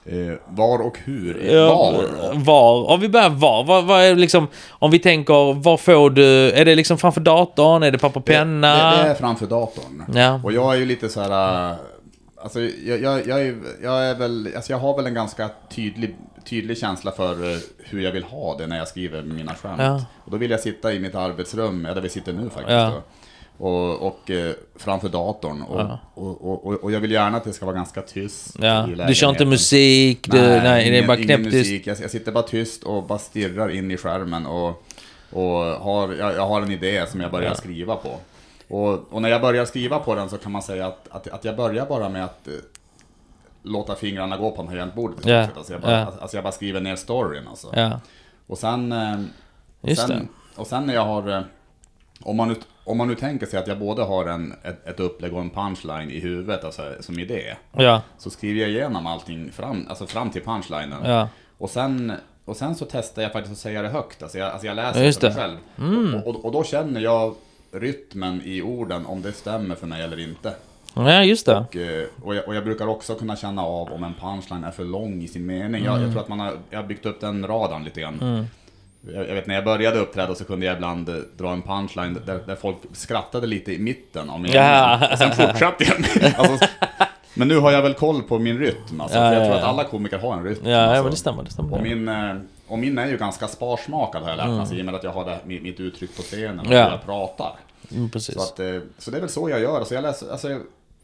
[0.10, 1.58] Eh, var och hur?
[1.67, 2.34] Var?
[2.34, 2.89] Var.
[2.89, 3.63] Om vi börjar var.
[3.63, 6.52] Vad, vad är liksom, om vi tänker, var får du...
[6.52, 7.84] Är det liksom framför datorn?
[7.84, 8.91] Är det papper och penna?
[8.91, 10.04] Det, det är framför datorn.
[10.13, 10.41] Ja.
[10.43, 11.72] Och jag är ju lite så här...
[11.72, 11.76] äh,
[12.41, 14.50] Alltså, jag, jag, jag, är, jag är väl...
[14.56, 16.15] Alltså jag har väl en ganska tydlig,
[16.50, 19.82] tydlig känsla för eh, hur jag vill ha det när jag skriver mina skämt.
[19.82, 20.06] Ja.
[20.26, 22.70] Och då vill jag sitta i mitt arbetsrum, där vi sitter nu faktiskt.
[22.70, 22.86] Ja.
[22.96, 23.02] Då.
[23.58, 25.62] Och, och eh, framför datorn.
[25.62, 26.00] Och, Ja.
[26.13, 28.88] och, och, och, jag vill gärna att det ska vara ganska tyst Ja.
[29.08, 31.54] Du kör inte musik, du, nej, det är bara knäpptyst.
[31.56, 31.88] musik.
[31.88, 34.84] Jag, jag sitter bara tyst och bara stirrar in i skärmen och,
[35.32, 37.56] och har, jag, jag har en idé som jag börjar Ja.
[37.56, 38.20] skriva på.
[38.76, 41.56] Och, när jag börjar skriva på den så kan man säga att, att, att jag
[41.56, 42.54] börjar bara med att eh,
[43.63, 45.24] låta fingrarna gå på tangentbordet.
[45.24, 45.58] sett.
[45.58, 46.13] Alltså, jag bara, Ja.
[46.22, 47.67] alltså jag bara skriver ner storyn alltså.
[47.76, 48.00] Ja,
[48.48, 48.91] Och sen...
[48.91, 49.20] eh,
[49.82, 51.43] just sen, Och sen när jag har...
[52.21, 54.99] Om man, nu, om man nu tänker sig att jag både har en, ett, ett
[54.99, 57.56] upplägg och en punchline i huvudet, alltså som idé.
[57.73, 57.84] det.
[57.84, 60.97] Ja, Så skriver jag igenom allting fram, alltså fram till punchlinen.
[61.06, 61.30] ja.
[61.58, 62.13] Och, sen,
[62.45, 64.23] och sen så testar jag faktiskt att säga det högt.
[64.23, 65.38] Alltså jag, alltså jag läser Ja, just för mig
[65.75, 65.84] det.
[65.84, 66.12] Mm.
[66.12, 66.23] själv.
[66.27, 67.36] Och, och, och då känner jag
[67.71, 70.53] rytmen i orden, om det stämmer för mig eller inte.
[70.93, 71.58] Ja, just det.
[71.58, 74.71] Och, eh, och, jag, och jag brukar också kunna känna av om en punchline är
[74.71, 75.84] för lång i sin mening.
[75.84, 76.03] Jag, Mm.
[76.03, 78.47] jag tror att man har, jag har byggt upp den radarn lite grann.
[79.01, 82.17] Jag, jag vet när jag började uppträda så kunde jag ibland eh, dra en punchline
[82.25, 84.63] där, där folk skrattade lite i mitten av meningen.
[84.65, 85.10] Ja.
[85.12, 86.33] Och sen fortsatte jag.
[86.38, 86.67] Alltså,
[87.33, 89.01] men nu har jag väl koll på min rytm.
[89.01, 89.57] Alltså, Ja, för jag ja, tror ja.
[89.57, 90.60] att alla komiker har en rytm.
[90.63, 91.03] Ja, ja alltså.
[91.03, 91.73] men det stämmer, det stämmer.
[91.77, 92.36] Och min, eh,
[92.67, 95.03] och min är ju ganska sparsmakad har jag lärt mig, alltså, i och med att
[95.03, 96.83] jag har det, mitt, uttryck på scenen och Ja.
[96.83, 97.55] hur jag pratar.
[97.91, 98.65] Mm, Så, att, eh,
[98.97, 99.77] så det är väl så jag gör.
[99.79, 100.49] Alltså jag, läser, alltså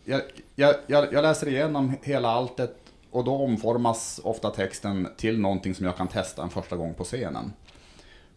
[0.06, 0.22] jag,
[0.56, 2.76] jag, jag, jag läser igenom hela alltet
[3.12, 7.04] och då omformas ofta texten till någonting som jag kan testa en första gång på
[7.04, 7.54] scenen.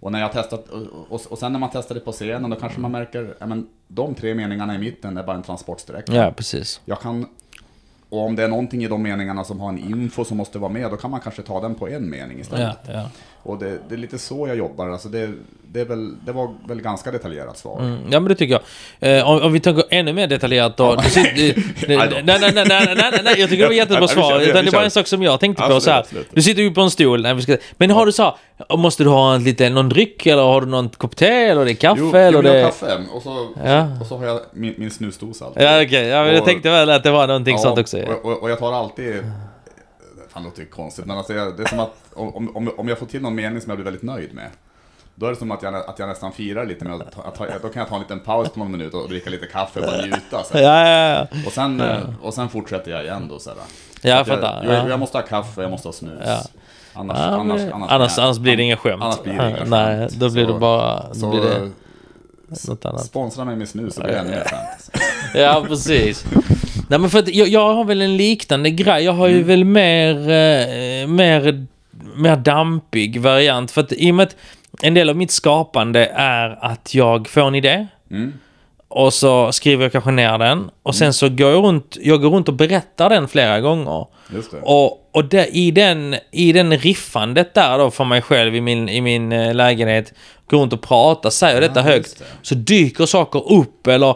[0.00, 2.56] Och, när jag testat, och, och, och sen när man testar det på scenen då
[2.56, 6.14] kanske man märker att de tre meningarna i mitten är bara en transportsträcka.
[6.14, 6.80] Ja, precis.
[6.84, 7.26] Jag kan,
[8.08, 10.72] och om det är någonting i de meningarna som har en info som måste vara
[10.72, 12.78] med, då kan man kanske ta den på en mening istället.
[12.86, 13.10] Ja, ja.
[13.46, 14.88] Och det, det är lite så jag jobbar.
[14.88, 15.32] Alltså det,
[15.72, 17.80] det, väl, det var väl ganska detaljerat svar.
[17.80, 18.60] Mm, ja men det tycker
[19.00, 19.18] jag.
[19.18, 20.86] Eh, om, om vi tänker ännu mer detaljerat då.
[21.16, 24.40] Nej, nej, nej, nej, nej, nej, jag tycker det var jättebra Ja, svar.
[24.40, 26.04] Utan det var en sak som jag tänkte på så här.
[26.30, 27.22] Du sitter ju på en stol.
[27.22, 30.42] Nej, ska, men har du så här, måste du ha en lite, någon dryck eller
[30.42, 32.56] har du någon kopp te eller det är kaffe Jo, eller jo, det...
[32.58, 33.88] jag har kaffe och så, Ja.
[34.00, 35.44] och så har jag min, min snusdosa.
[35.54, 37.98] Ja okej, ja, men jag tänkte väl att det var någonting sånt också.
[38.02, 39.22] Och, och, och jag tar alltid...
[40.36, 42.98] Fan, låter ju konstigt, men alltså jag, det är som att om, om, om jag
[42.98, 44.50] får till någon mening som jag blir väldigt nöjd med.
[45.14, 47.34] Då är det som att jag, att jag nästan firar lite med att, ta, att
[47.34, 49.80] ta, då kan jag ta en liten paus på någon minut och dricka lite kaffe
[49.80, 50.42] och bara njuta.
[50.44, 50.58] Så.
[50.58, 51.26] Ja, ja, ja.
[51.46, 51.82] Och, sen,
[52.22, 53.38] och sen fortsätter jag igen då.
[53.38, 53.58] Så här.
[54.02, 54.78] Ja, jag Att fattar, Jag, ja.
[54.78, 56.18] jag, jag måste ha kaffe, jag måste ha snus.
[56.94, 59.02] Annars, annars, men- annars, annars, annars blir det inga skämt.
[59.02, 59.70] Annars blir det skämt.
[59.70, 61.14] Nej, då blir Så- det bara...
[61.14, 61.70] Så, blir det
[62.68, 63.04] något annat.
[63.04, 64.90] sponsra mig med snus så blir det ännu mer skämt.
[65.34, 66.24] Ja, precis.
[66.88, 69.04] Nej, men för att jag, jag har väl en liknande grej.
[69.04, 69.46] Jag har ju Mm.
[69.46, 71.66] väl mer, eh, mer,
[72.16, 73.70] mer dampig variant.
[73.70, 74.36] För att i och med att
[74.82, 77.86] en del av mitt skapande är att jag får en idé.
[78.10, 78.32] Mm.
[78.98, 80.70] Och så skriver jag kanske ner den.
[80.82, 84.06] Och sen så går jag runt, jag går runt och berättar den flera gånger.
[84.34, 84.60] Just det.
[84.62, 88.88] Och, och där, i, den, i den riffandet där då för mig själv i min,
[88.88, 90.12] i min eh, lägenhet,
[90.50, 92.24] går runt och pratar, säger detta Ja, högt, det.
[92.42, 93.86] så dyker saker upp.
[93.86, 94.14] Eller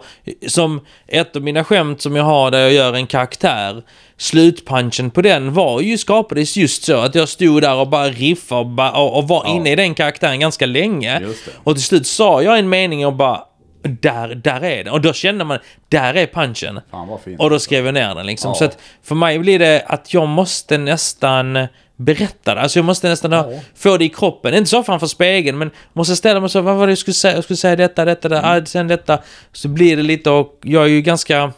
[0.48, 3.82] som ett av mina skämt som jag har där jag gör en karaktär,
[4.16, 8.60] slutpunchen på den var ju skapades just så att jag stod där och bara riffade
[8.60, 9.56] och, bara, och, och var Ja.
[9.56, 11.22] inne i den karaktären ganska länge.
[11.64, 13.40] Och till slut sa jag en mening och bara
[13.82, 14.90] där, där är det.
[14.90, 16.80] Och då kände man, där är punchen.
[16.90, 17.40] Fan vad fint.
[17.40, 18.48] Och då skrev jag ner den liksom.
[18.50, 18.54] Ja.
[18.54, 21.58] Så att för mig blir det att jag måste nästan
[21.96, 22.60] berätta det.
[22.60, 23.60] Alltså jag måste nästan ha, Ja.
[23.76, 24.54] få det i kroppen.
[24.54, 27.34] Inte så framför spegeln, men måste ställa mig så, vad var det jag skulle säga?
[27.34, 28.62] Jag skulle säga detta, detta, detta, Mm.
[28.62, 29.18] ah, sen detta.
[29.52, 31.52] Så blir det lite och jag är ju ganska,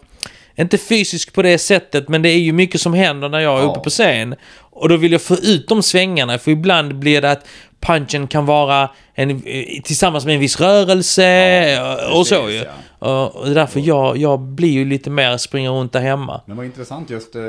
[0.57, 3.63] inte fysisk på det sättet, men det är ju mycket som händer när jag är
[3.63, 3.71] Ja.
[3.71, 4.35] uppe på scen.
[4.75, 7.47] Och då vill jag få ut de svängarna, för ibland blir det att
[7.83, 11.23] punchen kan vara en, eh, tillsammans med en viss rörelse
[11.71, 12.65] Ja, och så ju.
[12.99, 16.41] Och och därför jag, jag blir ju lite mer springer runt där hemma.
[16.47, 17.43] Men vad intressant just, eh,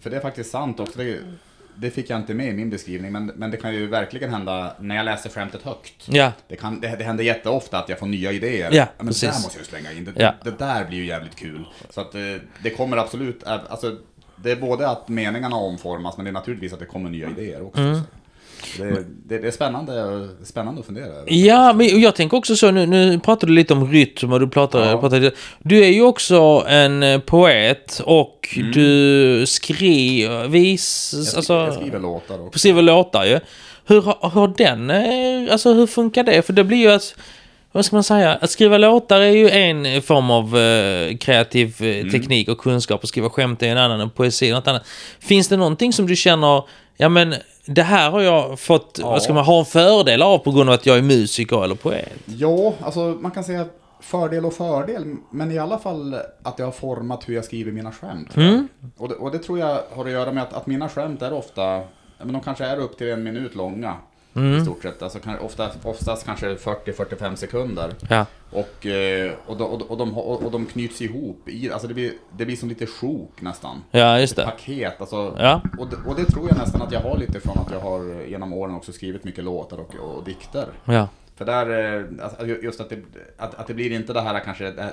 [0.00, 0.98] för det är faktiskt sant också.
[0.98, 1.18] Det,
[1.74, 4.72] det fick jag inte med i min beskrivning, men, men det kan ju verkligen hända
[4.80, 5.94] när jag läser skämtet högt.
[6.08, 8.70] Ja, Det, kan, det, det händer jätteofta att jag får nya idéer.
[8.72, 9.20] Ja, men precis.
[9.20, 10.04] det där måste jag slänga in.
[10.04, 10.34] Det, Ja.
[10.44, 11.64] det där blir ju jävligt kul.
[11.90, 12.20] Så att eh,
[12.62, 13.96] det kommer absolut, eh, alltså
[14.36, 17.62] det är både att meningarna omformas, men det är naturligtvis att det kommer nya idéer
[17.66, 17.80] också.
[17.80, 18.00] Mm.
[18.78, 21.24] Det, det, det är spännande, spännande att fundera över.
[21.26, 24.48] ja men jag tänker också så, nu, nu pratar du lite om rytm och du
[24.48, 25.00] pratar, Ja.
[25.00, 28.72] pratar Du är ju också en eh, poet och Mm.
[28.72, 31.52] du skriver, vis, Jag, skri, alltså...
[31.52, 32.58] jag skriver låtar också.
[32.58, 33.40] skriver låtar ju.
[33.86, 36.42] Hur har har den, eh, alltså hur funkar det?
[36.42, 37.14] För det blir ju att,
[37.72, 41.86] vad ska man säga, att skriva låtar är ju en form av eh, kreativ eh,
[41.86, 42.10] Mm.
[42.10, 44.86] teknik och kunskap och skriva skämt är en annan och poesi är något annat.
[45.20, 46.64] Finns det någonting som du känner,
[46.96, 47.34] ja men
[47.66, 49.10] det här har jag fått, Ja.
[49.10, 51.74] vad ska man ha en fördel av på grund av att jag är musiker eller
[51.74, 52.12] poet?
[52.26, 53.66] Ja, alltså man kan säga
[54.00, 57.92] fördel och fördel, men i alla fall att det har format hur jag skriver mina
[57.92, 58.36] skämt.
[58.36, 58.68] Mm.
[58.96, 61.32] Och, det, och det tror jag har att göra med att, att mina skämt är
[61.32, 61.80] ofta,
[62.18, 63.94] men de kanske är upp till en minut långa.
[64.34, 64.58] Mm.
[64.58, 67.90] I stort sett, alltså kan- ofta, oftast kanske 40-45 sekunder.
[68.10, 68.26] Ja.
[68.50, 72.46] Och, eh, och, de, och, de- och, de, knyts ihop, i, alltså det blir, det
[72.46, 73.82] blir som lite sjok nästan.
[73.90, 74.44] Ja, just det.
[74.44, 75.36] Paket, alltså.
[75.38, 75.62] Ja.
[75.78, 78.22] Och, det, och det tror jag nästan att jag har lite från att jag har
[78.28, 80.66] genom åren också skrivit mycket låtar och, och dikter.
[80.84, 81.08] Ja.
[81.36, 82.98] För där, eh, alltså, just att det,
[83.38, 84.92] att, att det blir inte det här kanske, det,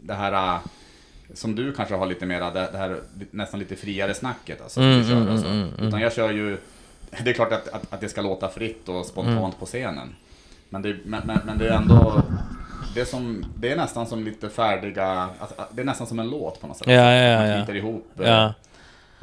[0.00, 0.58] det här eh,
[1.34, 2.96] som du kanske har lite mera, det, det här
[3.30, 5.46] nästan lite friare snacket alltså, Mm, kör, mm, alltså.
[5.48, 5.86] mm, mm.
[5.88, 6.56] Utan jag kör ju,
[7.24, 9.50] det är klart att, att, att det ska låta fritt och spontant Mm.
[9.60, 10.14] på scenen.
[10.68, 12.22] Men det, men, men, men det är ändå,
[12.94, 16.30] det är, som, det är nästan som lite färdiga, alltså, det är nästan som en
[16.30, 16.86] låt på något sätt.
[16.86, 18.06] Ja, ja, ja, Man knyter ihop.
[18.20, 18.54] eh, Ja.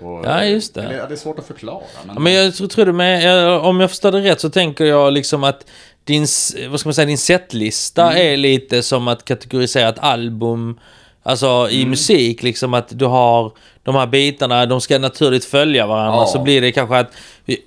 [0.03, 0.81] Och, Ja, just det.
[0.81, 1.13] men det.
[1.13, 1.83] Är svårt att förklara.
[2.05, 5.13] Men, Ja, Men jag tror, du med, om jag förstår det rätt så tänker jag
[5.13, 5.65] liksom att
[6.03, 6.25] din,
[6.69, 8.33] vad ska man säga, din setlista Mm.
[8.33, 10.79] är lite som att kategorisera ett album,
[11.23, 11.71] alltså Mm.
[11.71, 13.51] i musik liksom att du har
[13.83, 16.25] de här bitarna, de ska naturligt följa varandra Ja.
[16.25, 17.11] så blir det kanske att,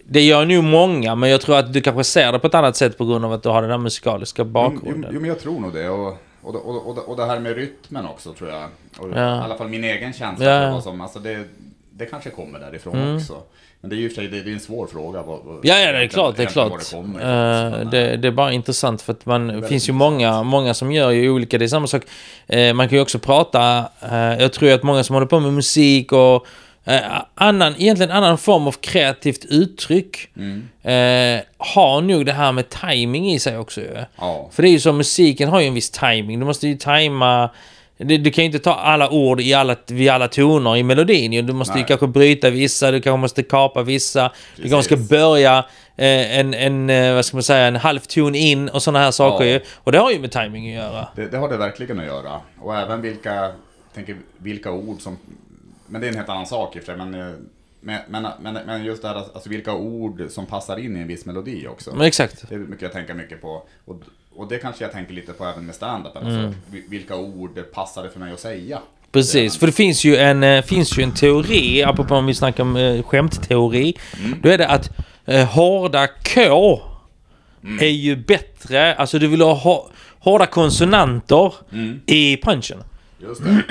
[0.05, 2.77] det gör nog många men jag tror att du kanske ser det på ett annat
[2.77, 5.11] sätt på grund av att du har den här musikaliska Jo, jo, bakgrunden.
[5.15, 5.89] jo, men jag tror nog det.
[5.89, 8.63] Och, och, och, och, och det här med rytmen också tror jag.
[8.99, 9.37] Och Ja.
[9.41, 10.47] I alla fall min egen känsla.
[10.47, 11.45] Ja, som, alltså det,
[11.91, 13.17] det kanske kommer därifrån Mm.
[13.17, 13.37] också.
[13.81, 15.23] Men det är ju för det, är en svår fråga.
[15.23, 16.73] Vad, Ja, ja, det är klart, det är klart.
[16.79, 17.21] det kommer
[17.81, 20.93] Eh, det, det är bara intressant för att man, det finns ju många, många som
[20.93, 22.03] gör ju olika, det är samma sak.
[22.47, 23.79] Eh, man kan ju också prata,
[24.11, 26.47] eh, jag tror att många som håller på med musik och
[26.85, 27.01] eh,
[27.35, 30.69] annan, egentligen annan form av kreativt uttryck Mm.
[30.83, 33.97] eh, har nog det här med timing i sig också ju.
[34.17, 36.41] Ja, För det är ju så, musiken har ju en viss timing.
[36.41, 37.51] Du måste ju tajma...
[38.03, 41.33] Du, du kan ju inte ta alla ord i alla, vid alla toner i melodin
[41.33, 41.43] ju.
[41.43, 41.89] Du måste ju Nej.
[41.89, 44.31] kanske bryta vissa, du kanske måste kapa vissa.
[44.57, 45.11] Du kanske ska Precis.
[45.11, 45.59] börja
[45.97, 49.11] eh, en, en, eh, vad ska man säga, en halv ton in och sådana här
[49.11, 49.51] saker Ja.
[49.53, 49.61] ju.
[49.77, 51.09] Och det har ju med timing att göra.
[51.17, 52.41] det, det har det verkligen att göra.
[52.61, 53.51] Och även vilka,
[53.95, 55.19] tänker, vilka ord som...
[55.91, 57.07] Men det är en helt annan sak i och för sig.
[57.07, 57.35] Men, eh,
[57.81, 61.09] men, men, men, men just det här, alltså vilka ord som passar in i en
[61.09, 61.91] viss melodi också.
[61.95, 62.45] Men exakt.
[62.49, 63.63] Det är mycket jag tänker mycket på.
[63.85, 64.01] Och,
[64.37, 66.17] och det kanske jag tänker lite på även med stand-up.
[66.17, 66.27] Mm.
[66.45, 68.79] Alltså, vi- vilka ord passade för mig att säga?
[69.13, 72.35] Precis, Det- för det finns ju en, eh, finns ju en teori, apropå om vi
[72.35, 73.97] snackar om eh, skämtteori.
[74.43, 74.91] Då är det att
[75.25, 76.81] eh, hårda K
[77.81, 81.55] är ju bättre, alltså du vill ha hå- hårda konsonanter
[82.07, 82.79] i punchen.
[83.19, 83.63] Just det.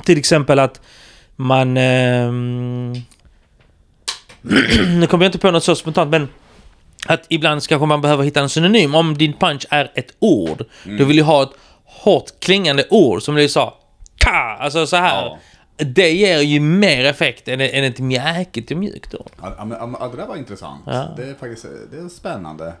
[0.04, 0.80] Till exempel att
[1.38, 1.76] man...
[1.76, 2.92] ehm,
[5.00, 6.28] nu kommer jag inte på något så spontant men...
[7.06, 8.94] Att ibland kanske man behöver hitta en synonym.
[8.94, 10.64] Om din punch är ett ord.
[10.84, 11.52] Du vill ju ha ett
[11.84, 13.78] hårt klingande ord som du sa.
[14.16, 14.56] Ka!
[14.60, 15.22] Alltså så här.
[15.22, 15.38] Ja.
[15.76, 19.30] Det ger ju mer effekt än, än ett mjäkigt och mjukt ord.
[19.42, 20.82] Ja, men, det där var intressant.
[20.86, 21.14] Ja.
[21.16, 22.72] Det är faktiskt det är spännande.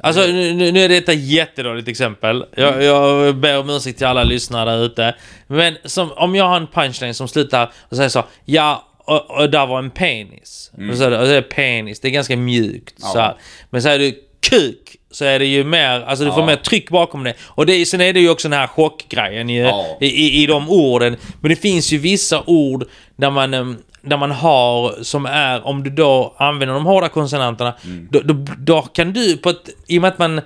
[0.00, 2.44] Alltså nu, nu är detta ett jättedåligt exempel.
[2.56, 5.14] Jag, jag ber om ursäkt till alla lyssnare där ute.
[5.46, 9.50] Men som, om jag har en punchline som slutar och säger så Ja, och, och
[9.50, 10.70] där var en penis.
[10.90, 12.00] Och, så, och så är det penis.
[12.00, 12.94] Det är ganska mjukt.
[12.98, 13.06] Ja.
[13.06, 13.34] Så här.
[13.70, 16.46] Men säger du kuk så är det ju mer, alltså du får Ja.
[16.46, 17.34] mer tryck bakom det.
[17.42, 19.98] Och det, sen är det ju också den här chockgrejen ju, Ja.
[20.00, 21.16] i, i, i de orden.
[21.40, 22.84] Men det finns ju vissa ord
[23.16, 23.76] där man, em,
[24.06, 28.08] där man har som är, om du då använder de hårda konsonanterna, Mm.
[28.10, 30.40] då, då, då kan du på ett, i och med att man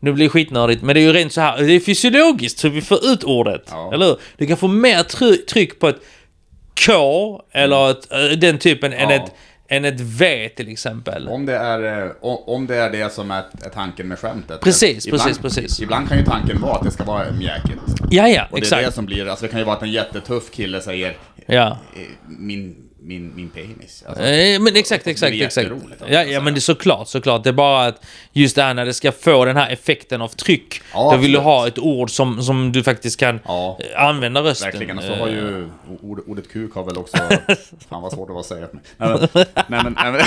[0.00, 2.70] nu blir det skitnördigt, men det är ju rent så här, det är fysiologiskt hur
[2.70, 3.62] vi får ut ordet.
[3.70, 3.90] Ja.
[3.94, 4.16] Eller hur?
[4.36, 6.00] Du kan få mer try- tryck på ett
[6.86, 9.16] K eller ett, eh, den typen än, Ja.
[9.16, 9.32] ett,
[9.68, 11.28] än ett V till exempel.
[11.28, 14.60] Om det är, eh, om det, är det som är, är tanken med skämtet.
[14.60, 15.80] Precis, ibland, precis, precis.
[15.80, 17.78] Ibland kan ju tanken vara att det ska vara mjäkigt.
[18.10, 18.86] Ja, ja, Och det är exakt.
[18.86, 21.16] det som blir, alltså det kan ju vara att en jättetuff kille säger
[21.46, 21.78] Ja.
[21.96, 24.04] eh, min, min, min penis.
[24.08, 25.56] Alltså, Eh, Men exakt, det exakt, exakt.
[25.66, 26.40] jätteroligt, alltså, Ja, ja, här.
[26.40, 27.44] men det är såklart, såklart.
[27.44, 30.28] Det är bara att just det här när det ska få den här effekten av
[30.28, 30.80] tryck.
[30.94, 31.44] Ja, då vill du absolut.
[31.44, 33.78] ha ett ord som, som du faktiskt kan Ja.
[33.94, 34.70] eh, använda rösten.
[34.70, 35.68] Verkligen, och så eh, har ju
[36.02, 37.16] ord, ordet kuk har väl också...
[37.88, 38.66] Fan vad svårt det var att säga.
[38.96, 39.28] Nej men...
[39.34, 40.20] Nej, men, nej, men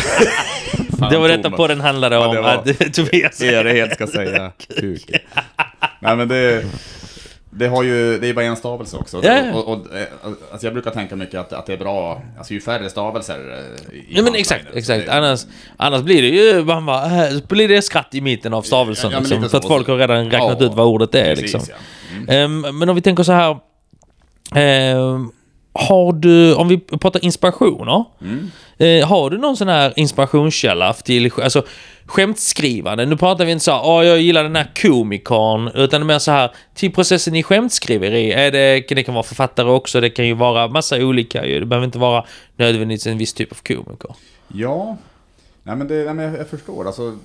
[1.00, 3.42] Fan, Det var detta på den handlade om, det var- att Tobias...
[3.42, 5.10] Erhet ska säga kuk.
[6.00, 6.66] Nej men det...
[7.52, 9.20] Det har ju, det är bara en stavelse också.
[9.24, 9.54] Ja, ja.
[9.54, 10.08] Och, och, eh,
[10.52, 13.40] alltså jag brukar tänka mycket att, att det är bra, alltså ju färre stavelser
[13.90, 15.06] eh, i Ja men exakt, exakt.
[15.06, 15.46] det- Annars,
[15.78, 19.18] annars blir det ju, man bara, äh, blir det skratt i mitten av stavelsen Ja,
[19.18, 21.74] ja, liksom, För att folk har redan räknat ut vad ordet är precis, liksom.
[22.30, 22.64] Mm.
[22.66, 23.58] Ehm, men om vi tänker så här.
[24.56, 25.32] ehm,
[25.74, 28.06] har du, om vi pratar inspirationer.
[28.22, 28.52] Mm.
[28.78, 31.64] eh, har du någon sån här inspirationskälla till alltså,
[32.06, 33.06] skämtskrivande?
[33.06, 35.68] Nu pratar vi inte så här, åh jag gillar den här komikern.
[35.68, 38.32] Utan mer så här, till processen i skämtskriveri.
[38.32, 41.42] Är det, det kan vara författare också, det kan ju vara massa olika.
[41.42, 44.16] Det behöver inte vara nödvändigtvis en viss typ av komiker.
[44.48, 44.98] Ja,
[45.64, 46.88] nej men, det, nej, men jag, jag förstår.
[46.88, 47.18] Alltså,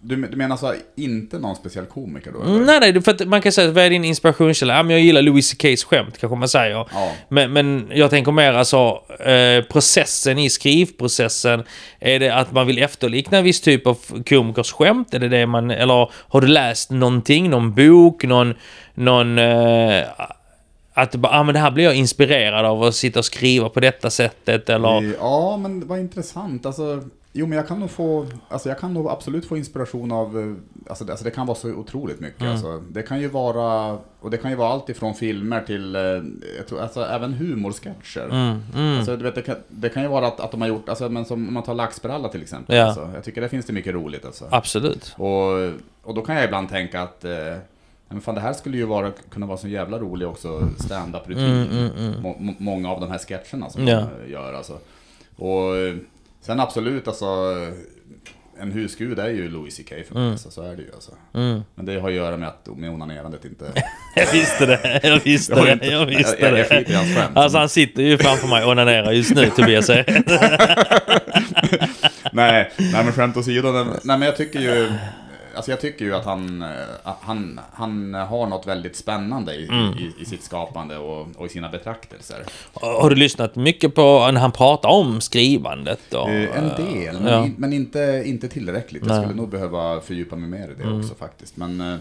[0.00, 2.42] du, du menar så här, inte någon speciell komiker då?
[2.42, 2.54] eller?
[2.54, 4.76] Mm, nej, nej, för att man kan säga, vad är din inspirationskälla?
[4.76, 6.86] Ja, men jag gillar Louis CKs skämt, kanske man säger.
[6.92, 7.12] Ja.
[7.28, 11.62] Men, men jag tänker mer alltså, eh, processen i skrivprocessen.
[12.00, 15.14] Är det att man vill efterlikna en viss typ av komikers skämt?
[15.14, 18.54] Är det det man, eller har du läst någonting, någon bok, någon,
[18.94, 20.04] någon eh,
[20.98, 23.80] att bara, ah, men det här blir jag inspirerad av att sitta och skriva på
[23.80, 25.14] detta sättet eller...
[25.18, 26.66] Ja, men vad intressant.
[26.66, 27.02] Alltså,
[27.36, 30.88] jo, men jag kan nog få, alltså jag kan nog absolut få inspiration av, eh,
[30.88, 32.40] alltså det, alltså det kan vara så otroligt mycket.
[32.40, 32.52] Mm.
[32.52, 36.02] Alltså, det kan ju vara, och det kan ju vara allt ifrån filmer till, eh,
[36.56, 38.24] jag tror, alltså även humorsketcher.
[38.24, 38.96] Mm, mm.
[38.96, 41.08] Alltså, du vet, det, kan, det kan ju vara att, att de har gjort, alltså,
[41.08, 42.76] men som om man tar Laxbralla till exempel.
[42.76, 42.84] Ja.
[42.84, 44.48] Alltså, jag tycker det finns det mycket roligt alltså.
[44.50, 45.14] Absolut.
[45.18, 45.52] Och,
[46.02, 47.56] och då kan jag ibland tänka att eh,
[48.08, 51.44] men fan, det här skulle ju vara, kunna vara så jävla rolig också stand-up-rutin.
[51.44, 52.22] Mm, mm, mm.
[52.22, 54.08] Må, må, många av de här sketcherna som Ja.
[54.24, 54.78] de gör alltså.
[55.36, 55.74] Och
[56.46, 57.26] sen absolut alltså,
[58.60, 61.12] en husgud är ju Louis CK för mig, alltså, så är det ju alltså.
[61.34, 61.60] Mm.
[61.74, 63.64] Men det har att göra med, att, med onanerandet inte...
[64.16, 66.64] Jag visste det, jag visste Jag det, inte- jag visste jag- jag det.
[66.64, 67.36] skiter i hans skämt.
[67.36, 69.88] Alltså han sitter ju framför mig och onanerar just nu Tobias.
[72.32, 72.70] nej, nej
[73.04, 73.84] men skämt åsido, nej
[74.18, 74.92] men jag tycker ju...
[75.56, 76.68] Alltså jag tycker ju att han, eh,
[77.20, 79.92] han, han har något väldigt spännande i, Mm.
[79.98, 82.44] i, i sitt skapande och, och i sina betraktelser.
[82.72, 86.14] Har du lyssnat mycket på när han pratar om skrivandet?
[86.14, 87.48] Och, Eh, En del, men, ja.
[87.56, 89.02] men inte, inte tillräckligt.
[89.06, 89.22] Jag Nej.
[89.24, 91.56] skulle nog behöva fördjupa mig mer i det också faktiskt.
[91.56, 91.96] Men, eh,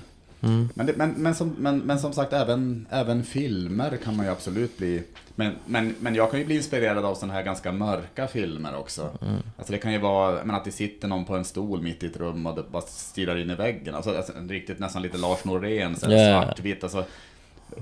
[0.46, 0.70] Mm.
[0.74, 4.32] men, det, men, men, som, men, men som sagt, även, även filmer kan man ju
[4.32, 5.04] absolut bli...
[5.36, 9.10] Men, men, men jag kan ju bli inspirerad av sådana här ganska mörka filmer också.
[9.22, 9.42] Mm.
[9.58, 12.06] Alltså det kan ju vara men att det sitter någon på en stol mitt i
[12.06, 13.96] ett rum och det bara stirrar in i väggen.
[13.96, 16.44] Alltså, alltså riktigt nästan lite Lars Norén, så Ja.
[16.44, 16.84] svartvitt.
[16.84, 17.06] Alltså,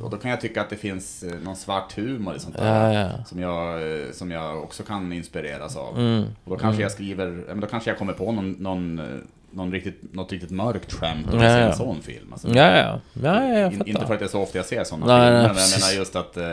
[0.02, 2.94] och då kan jag tycka att det finns eh, någon svart humor i sånt där.
[2.94, 3.26] Ja, ja.
[3.26, 6.00] Som, jag, eh, som jag också kan inspireras av.
[6.00, 6.24] Mm.
[6.44, 9.06] Och då kanske jag skriver, då kanske jag kommer på någon, någon, eh,
[9.54, 11.68] någon riktigt, något riktigt mörkt skämt Ja, ser ja.
[11.68, 12.28] en sån film.
[12.32, 13.00] Alltså, Ja, ja.
[13.24, 15.42] Ja, ja, In, inte för att det är så ofta jag ser sådana Nej, filmer,
[15.42, 16.44] nej, men jag menar just att eh,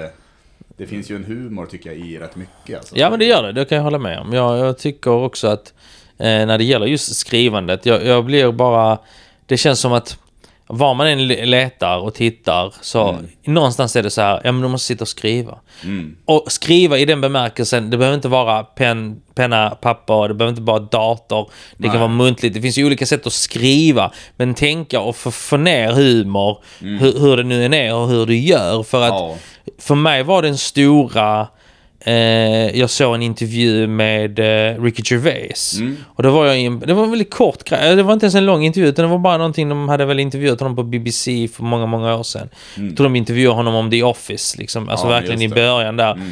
[0.76, 2.78] det finns ju en humor tycker jag i rätt mycket.
[2.78, 2.96] Alltså.
[2.96, 3.52] Ja, men det gör det.
[3.52, 4.32] Det kan jag hålla med om.
[4.32, 5.74] Jag, jag tycker också att
[6.18, 8.98] eh, när det gäller just skrivandet, jag, jag blir bara...
[9.46, 10.18] Det känns som att
[10.72, 14.62] var man än le- letar och tittar så någonstans är det så här, ja men
[14.62, 15.58] du måste sitta och skriva.
[15.84, 16.16] Mm.
[16.24, 20.62] Och skriva i den bemärkelsen, det behöver inte vara pen, penna, papper, det behöver inte
[20.62, 21.50] vara dator.
[21.76, 21.90] Det Nej.
[21.90, 22.54] kan vara muntligt.
[22.54, 24.12] Det finns ju olika sätt att skriva.
[24.36, 28.26] Men tänka och få, få ner humor, hur, hur det nu än är och hur
[28.26, 28.82] du gör.
[28.82, 29.34] För att Ja.
[29.78, 31.48] för mig var den stora...
[32.04, 35.78] Eh, jag såg en intervju med eh, Ricky Gervais.
[35.78, 35.96] Mm.
[36.06, 37.96] Och då var jag i en, Det var en väldigt kort grej.
[37.96, 40.20] Det var inte ens en lång intervju utan det var bara någonting de hade väl
[40.20, 42.48] intervjuat honom på BBC för många, många år sedan.
[42.76, 44.58] Jag tror de intervjuade honom om The Office.
[44.58, 44.88] Liksom.
[44.88, 45.14] Alltså Mm.
[45.14, 45.60] Ja, verkligen i just det.
[46.12, 46.30] Mm.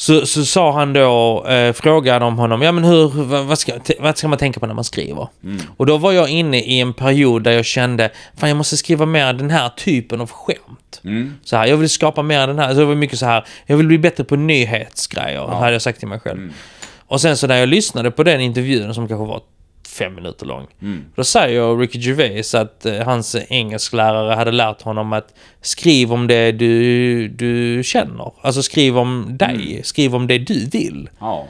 [0.00, 3.72] Så, så sa han då, eh, frågade om honom, ja men hur, vad, vad, ska,
[3.98, 5.28] vad ska man tänka på när man skriver?
[5.44, 5.60] Mm.
[5.76, 9.06] Och då var jag inne i en period där jag kände, fan jag måste skriva
[9.06, 11.00] mer den här typen av skämt.
[11.04, 11.34] Mm.
[11.44, 13.76] Så här, jag vill skapa mer den här, så det var mycket så här, jag
[13.76, 16.38] vill bli bättre på nyhetsgrejer, hade jag sagt till mig själv.
[16.38, 16.52] Mm.
[17.06, 19.40] Och sen så när jag lyssnade på den intervjun som kanske var
[20.04, 20.66] fem minuter lång.
[20.82, 21.04] Mm.
[21.16, 26.52] Då säger Ricky Gervais att eh, hans engelsklärare hade lärt honom att skriv om det
[26.52, 28.32] du, du känner.
[28.42, 29.82] Alltså skriv om dig, Mm.
[29.84, 31.08] skriv om det du vill.
[31.20, 31.46] Ja.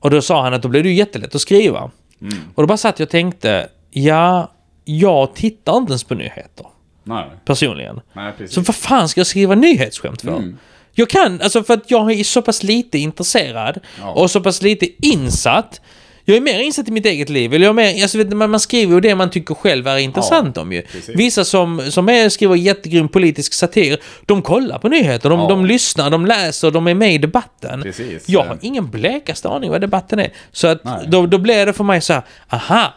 [0.00, 1.90] Och då sa han att då blev det ju jättelätt att skriva.
[2.20, 2.34] Mm.
[2.54, 4.52] Och då bara satt jag och tänkte, ja,
[4.84, 6.66] jag tittar inte ens på nyheter.
[7.04, 8.00] Nej, Personligen.
[8.12, 8.32] nej.
[8.48, 10.36] Så vad fan ska jag skriva nyhetsskämt för?
[10.36, 10.58] Mm.
[10.96, 14.10] Jag kan, alltså för att jag är så pass lite intresserad Ja.
[14.10, 15.80] och så pass lite insatt.
[16.26, 17.54] Jag är mer insatt i mitt eget liv.
[17.54, 19.98] Eller jag är mer, alltså vet, man, man skriver ju det man tycker själv är
[19.98, 20.82] intressant om ju.
[20.82, 21.16] precis.
[21.16, 25.48] Vissa som, som är, skriver jättegrym politisk satir, de kollar på nyheter, de, Ja.
[25.48, 27.82] de lyssnar, de läser, de är med i debatten.
[27.82, 28.28] Precis.
[28.28, 30.32] Jag har ingen blekaste aning vad debatten är.
[30.52, 31.04] Så att Nej.
[31.08, 32.94] då, då blir det för mig så här, aha!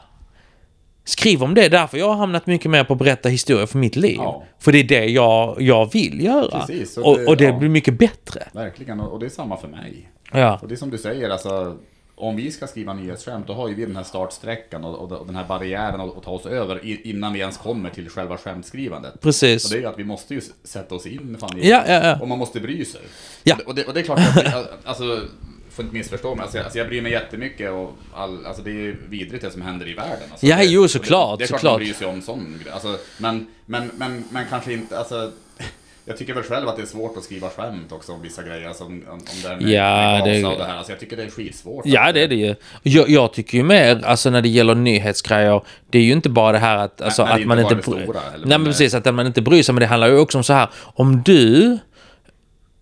[1.06, 3.96] Skriv om det, därför jag har hamnat mycket mer på att berätta historier för mitt
[3.96, 4.16] liv.
[4.20, 4.44] Ja.
[4.60, 6.60] För det är det jag, jag vill göra.
[6.60, 7.58] Precis, och och, det- och det ja.
[7.58, 8.44] blir mycket bättre.
[8.54, 10.10] Verkligen, och och det är samma för mig.
[10.32, 10.60] Ja.
[10.62, 11.76] Och det är som du säger, alltså,
[12.20, 15.26] om vi ska skriva nyhetsskämt, då har ju vi den här startsträckan och, och, och
[15.26, 19.14] den här barriären att, att ta oss över innan vi ens kommer till själva skämtskrivandet.
[19.16, 19.70] Och Precis.
[19.70, 22.20] det är ju att vi måste ju sätta oss in fan, i, Ja, ja, ja.
[22.22, 23.02] och man måste bry sig.
[23.44, 23.58] Ja.
[23.66, 25.22] Och, det, och det är klart att, alltså,
[25.70, 28.70] får inte missförstå mig, alltså, jag- alltså jag bryr mig jättemycket och all, alltså det
[28.70, 30.30] är ju vidrigt det som händer i världen.
[30.32, 31.74] Alltså, Ja, det, jo, och såklart, Det, det är klart såklart.
[31.74, 32.74] man bryr sig om sån grej.
[32.74, 35.32] alltså, men, men, men, men kanske inte, alltså
[36.08, 38.68] jag tycker väl själv att det är svårt att skriva skämt också om vissa grejer,
[38.68, 40.78] alltså om, om det här med, Ja, det- och det här.
[40.78, 41.86] Alltså jag tycker det är skitsvårt.
[41.86, 42.56] Ja, det är det ju.
[42.84, 46.52] Jag, jag tycker ju mer, alltså när det gäller nyhetsgrejer, det är ju inte bara
[46.52, 47.90] det här att, alltså, nej, att man inte inte...
[47.90, 50.08] bara det bry- stora, Nej, men precis, att man inte bryr sig, men det handlar
[50.08, 51.78] ju också om så här, om du...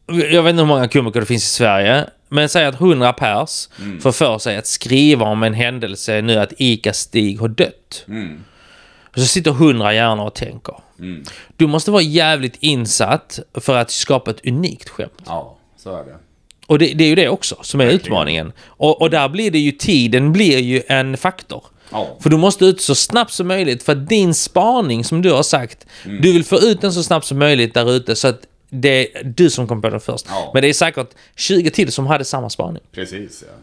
[0.08, 3.70] Jag vet inte hur många komiker det finns i Sverige, men säg att 100 pers
[3.82, 4.02] Mm.
[4.02, 8.06] får för sig att skriva om en händelse nu att Ica-Stig har dött.
[8.08, 8.44] Mm.
[9.16, 10.76] Och så sitter 100 hjärnor och tänker.
[11.00, 11.24] Mm.
[11.58, 15.22] Du måste vara jävligt insatt för att skapa ett unikt skämt.
[15.26, 16.16] Ja, så är det.
[16.68, 18.54] Och det, det är ju det också som är utmaningen.
[18.66, 21.64] Och, och där blir det ju tiden blir ju en faktor.
[21.92, 22.18] Ja.
[22.20, 25.44] För du måste ut så snabbt som möjligt för att din spaning som du har
[25.44, 26.22] sagt, Mm.
[26.22, 28.40] du vill få ut den så snabbt som möjligt där ute så att
[28.70, 30.26] det är du som kommer på den först.
[30.30, 30.52] Ja.
[30.54, 32.84] Men det är säkert 20 till som hade samma spaning.
[32.92, 33.54] Precis, ja.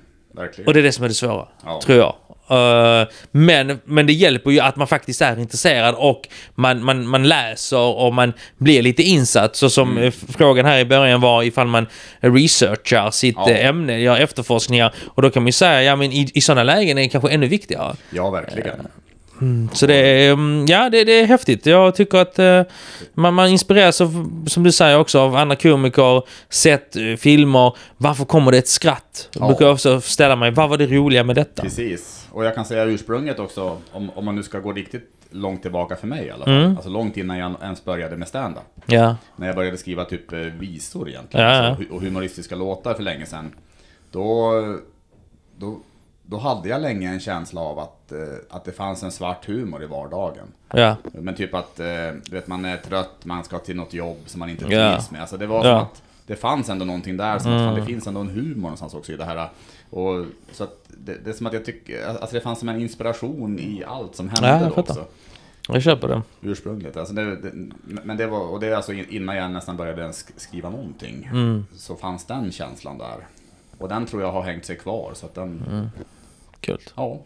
[0.42, 0.66] Verkligen.
[0.68, 1.80] Och det är det som är det svåra, Ja.
[1.84, 2.14] tror jag.
[2.53, 7.28] Eh, men, men det hjälper ju att man faktiskt är intresserad och man, man, man
[7.28, 9.57] läser och man blir lite insatt.
[9.57, 10.05] Så som Mm.
[10.05, 11.86] eh, frågan här i början var ifall man
[12.20, 13.50] researchar sitt Ja.
[13.50, 14.94] eh, ämne, gör efterforskningar.
[15.14, 17.30] Och då kan man ju säga, ja men i, i sådana lägen är det kanske
[17.30, 17.94] ännu viktigare.
[18.11, 18.86] Ja, verkligen.
[19.72, 21.66] Så det är, mm, ja, det, det är häftigt.
[21.66, 22.62] Jag tycker att eh,
[23.14, 27.76] man, man inspireras av, som du säger också, av andra komiker, sett eh, filmer.
[27.97, 29.28] Varför kommer det ett skratt?
[29.32, 29.47] Jag Ja.
[29.47, 31.62] brukar också ställa mig, vad var det roliga med detta?
[31.62, 32.28] Precis.
[32.32, 35.97] Och jag kan säga ursprunget också, om, om man nu ska gå riktigt långt tillbaka
[35.97, 36.55] för mig i alla fall.
[36.55, 36.76] Mm.
[36.76, 38.62] Alltså långt innan jag ens började med stand-up.
[38.86, 41.47] Ja, När jag började skriva typ eh, visor egentligen.
[41.47, 41.62] Ja, ja.
[41.68, 43.53] Alltså, och humoristiska låtar för länge sedan.
[44.11, 44.53] Då,
[45.59, 45.80] då,
[46.26, 48.18] då hade jag länge en känsla av att, eh,
[48.50, 50.46] att det fanns en svart humor i vardagen.
[50.74, 51.86] ja, Men typ att, eh,
[52.24, 54.92] du vet, man är trött, man ska till något jobb som man inte Ja.
[54.92, 55.20] trivs med.
[55.20, 55.62] Alltså det var Ja.
[55.62, 57.74] som att det fanns ändå någonting där, som att Mm.
[57.74, 59.48] det finns ändå en humor någonstans också i det här.
[59.90, 62.80] Och, så att det, det är som att jag tycker, alltså det fanns som en
[62.80, 65.04] inspiration i allt som hände Ja, då också.
[65.68, 66.22] jag köper det.
[66.40, 66.96] Ursprungligt.
[66.96, 67.50] Alltså det, det,
[68.04, 71.28] men det var, och det är alltså in- innan jag nästan började ens skriva någonting.
[71.32, 71.66] Mm.
[71.76, 73.26] Så fanns den känslan där.
[73.83, 75.11] Och den tror jag har hängt sig kvar.
[75.14, 75.91] Så att den, Mm.
[76.61, 76.78] Kul.
[76.97, 77.18] ja,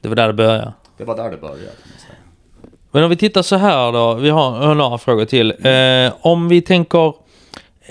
[0.00, 0.72] Det var där det började.
[0.96, 1.72] det var där det började.
[2.90, 5.50] Men om vi tittar så här då, vi har, har några frågor till.
[5.66, 7.14] Eh, om vi tänker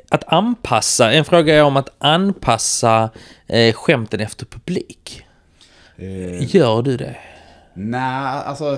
[0.10, 3.10] att anpassa, en fråga är om att anpassa
[3.47, 5.26] eh, skämten efter publik.
[5.97, 7.16] Eh, Gör du det?
[7.74, 8.78] Nej, alltså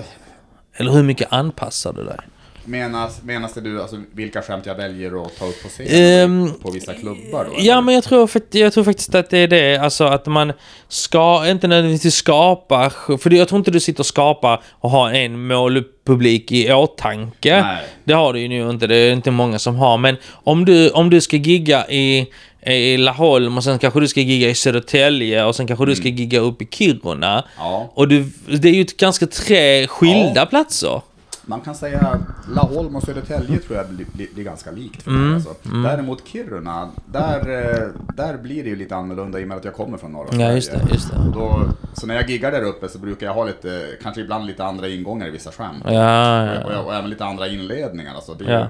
[0.74, 2.18] Eller hur mycket anpassar du dig?
[2.64, 5.86] Menas, menas det du, alltså vilka skämt jag väljer att ta upp på scen?
[5.90, 7.52] Ehm, på vissa klubbar då?
[7.58, 7.82] Ja, eller?
[7.82, 9.76] men jag tror, jag tror faktiskt att det är det.
[9.76, 10.52] Alltså att man
[10.88, 15.46] ska inte nödvändigtvis skapa, för jag tror inte du sitter och skapar och har en
[15.46, 17.62] målpublik i åtanke.
[17.62, 17.84] Nej.
[18.04, 19.98] Det har du ju nu inte, det är inte många som har.
[19.98, 22.26] Men om du, om du ska gigga i,
[22.66, 26.08] i Laholm och sen kanske du ska gigga i Södertälje och sen kanske du ska
[26.08, 27.32] gigga upp i Kiruna.
[27.32, 27.44] Mm.
[27.58, 31.00] Ja, Och du, det är ju ett ganska tre skilda platser.
[31.46, 32.18] Man kan säga
[32.54, 35.34] Laholm och Södertälje tror jag blir, blir, blir ganska likt för Mm, mig.
[35.34, 35.54] Alltså.
[35.82, 39.74] Däremot Kiruna, där, eh, där blir det ju lite annorlunda i och med att jag
[39.74, 41.16] kommer från norra Ja, just det, just det.
[41.34, 41.62] Då,
[41.94, 44.88] så när jag giggar där uppe så brukar jag ha lite, kanske ibland lite andra
[44.88, 45.82] ingångar i vissa skämt.
[45.84, 46.78] Ja, ja, Och, ja.
[46.82, 48.14] och även lite andra inledningar.
[48.14, 48.68] Alltså det, är,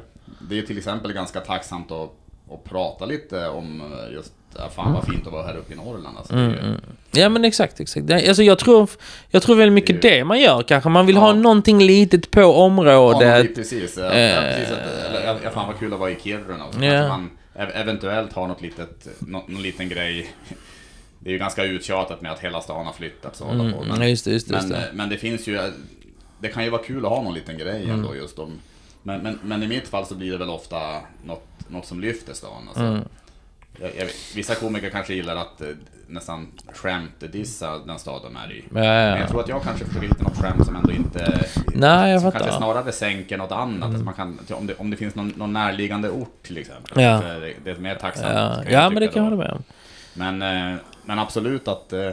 [0.48, 2.10] det är till exempel ganska tacksamt att,
[2.52, 5.76] att prata lite om eh, just, ja, fan vad fint att vara här uppe i
[5.76, 6.18] Norrland.
[6.18, 6.80] Alltså, det är, Mm,
[7.14, 8.06] Ja men exakt, exakt.
[8.06, 8.90] Det- Alltså jag tror,
[9.30, 10.88] jag tror väldigt mycket det man gör kanske.
[10.90, 11.32] Man vill ha Ja.
[11.34, 13.44] någonting litet på Ja, området.
[13.46, 13.96] men precis.
[13.98, 14.78] Ja, ja, precis att,
[15.08, 16.64] eller, ja, ja, fan vad kul att vara i Kiruna.
[16.80, 17.08] Ja.
[17.08, 20.32] man ev- eventuellt har något litet, nå, någon liten grej.
[21.18, 23.44] Det är ju ganska uttjatat med att hela stan har flyttat så.
[23.44, 23.82] hålla på.
[23.82, 24.88] Mm, ja, just det, just det, men, just det.
[24.94, 25.60] men det finns ju,
[26.40, 27.90] det kan ju vara kul att ha någon liten grej Mm.
[27.90, 28.52] ändå just om.
[29.02, 30.78] Men, men, men i mitt fall så blir det väl ofta
[31.26, 32.50] något, något som lyfter stan.
[32.68, 32.82] Alltså.
[32.82, 33.00] Mm.
[33.80, 35.68] Jag, jag, vet- vissa komiker kanske gillar att eh,
[36.06, 38.64] nästan skämt dissa den stad de är i.
[38.74, 39.18] Ja, ja, Men ja.
[39.18, 41.44] jag tror att jag kanske försöker hitta något skämt som ändå inte
[41.74, 42.44] Nej, jag som fattar.
[42.44, 43.88] kanske snarare sänker något annat.
[43.88, 47.02] Alltså man kan, om, det, om det finns någon, någon närliggande ort till exempel.
[47.02, 47.20] Ja.
[47.22, 48.32] Det, det är mer tacksamt.
[48.34, 49.62] Ja, ja men det kan jag hålla med om.
[50.14, 50.42] Men,
[50.72, 51.92] eh, men absolut att...
[51.92, 52.10] eh,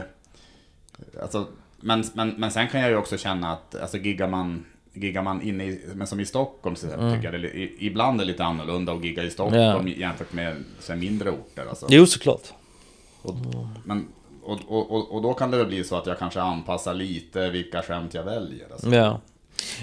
[1.22, 1.46] Alltså,
[1.80, 5.42] men, men, men sen kan jag ju också känna att alltså, giggar man Giggar man
[5.42, 7.14] inne i, men som i Stockholm så Mm.
[7.14, 10.56] tycker jag det är, ibland är det lite annorlunda att gigga i Stockholm jämfört med
[10.80, 11.66] så mindre orter.
[11.68, 11.86] Alltså.
[11.88, 12.42] Jo, såklart.
[13.22, 13.34] Och,
[13.84, 14.08] men,
[14.42, 17.50] och, och, och, och då kan det väl bli så att jag kanske anpassar lite
[17.50, 18.66] vilka skämt jag väljer.
[18.72, 18.88] Alltså.
[18.94, 19.20] Ja.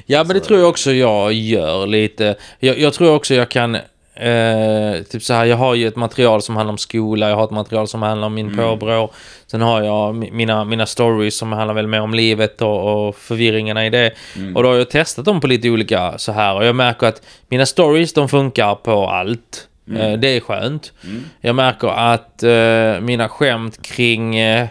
[0.05, 2.35] Ja, men det tror jag också jag gör lite.
[2.59, 3.77] Jag, jag tror också jag kan...
[4.19, 7.43] Eh, typ så här, jag har ju ett material som handlar om skola, jag har
[7.43, 9.11] ett material som handlar om min påbrå.
[9.47, 13.15] Sen har jag mi- mina, mina stories som handlar väl mer om livet och, och
[13.15, 14.11] förvirringarna i det.
[14.55, 16.55] Och då har jag testat dem på lite olika så här.
[16.55, 19.67] Och jag märker att mina stories, de funkar på allt.
[19.97, 20.93] Eh, det är skönt.
[21.41, 24.37] Jag märker att eh, mina skämt kring...
[24.39, 24.67] Eh,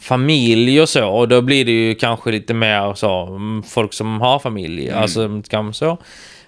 [0.00, 1.08] familj och så.
[1.08, 4.90] Och då blir det ju kanske lite mer så, mm, folk som har familj.
[4.90, 5.98] Alltså, kan så.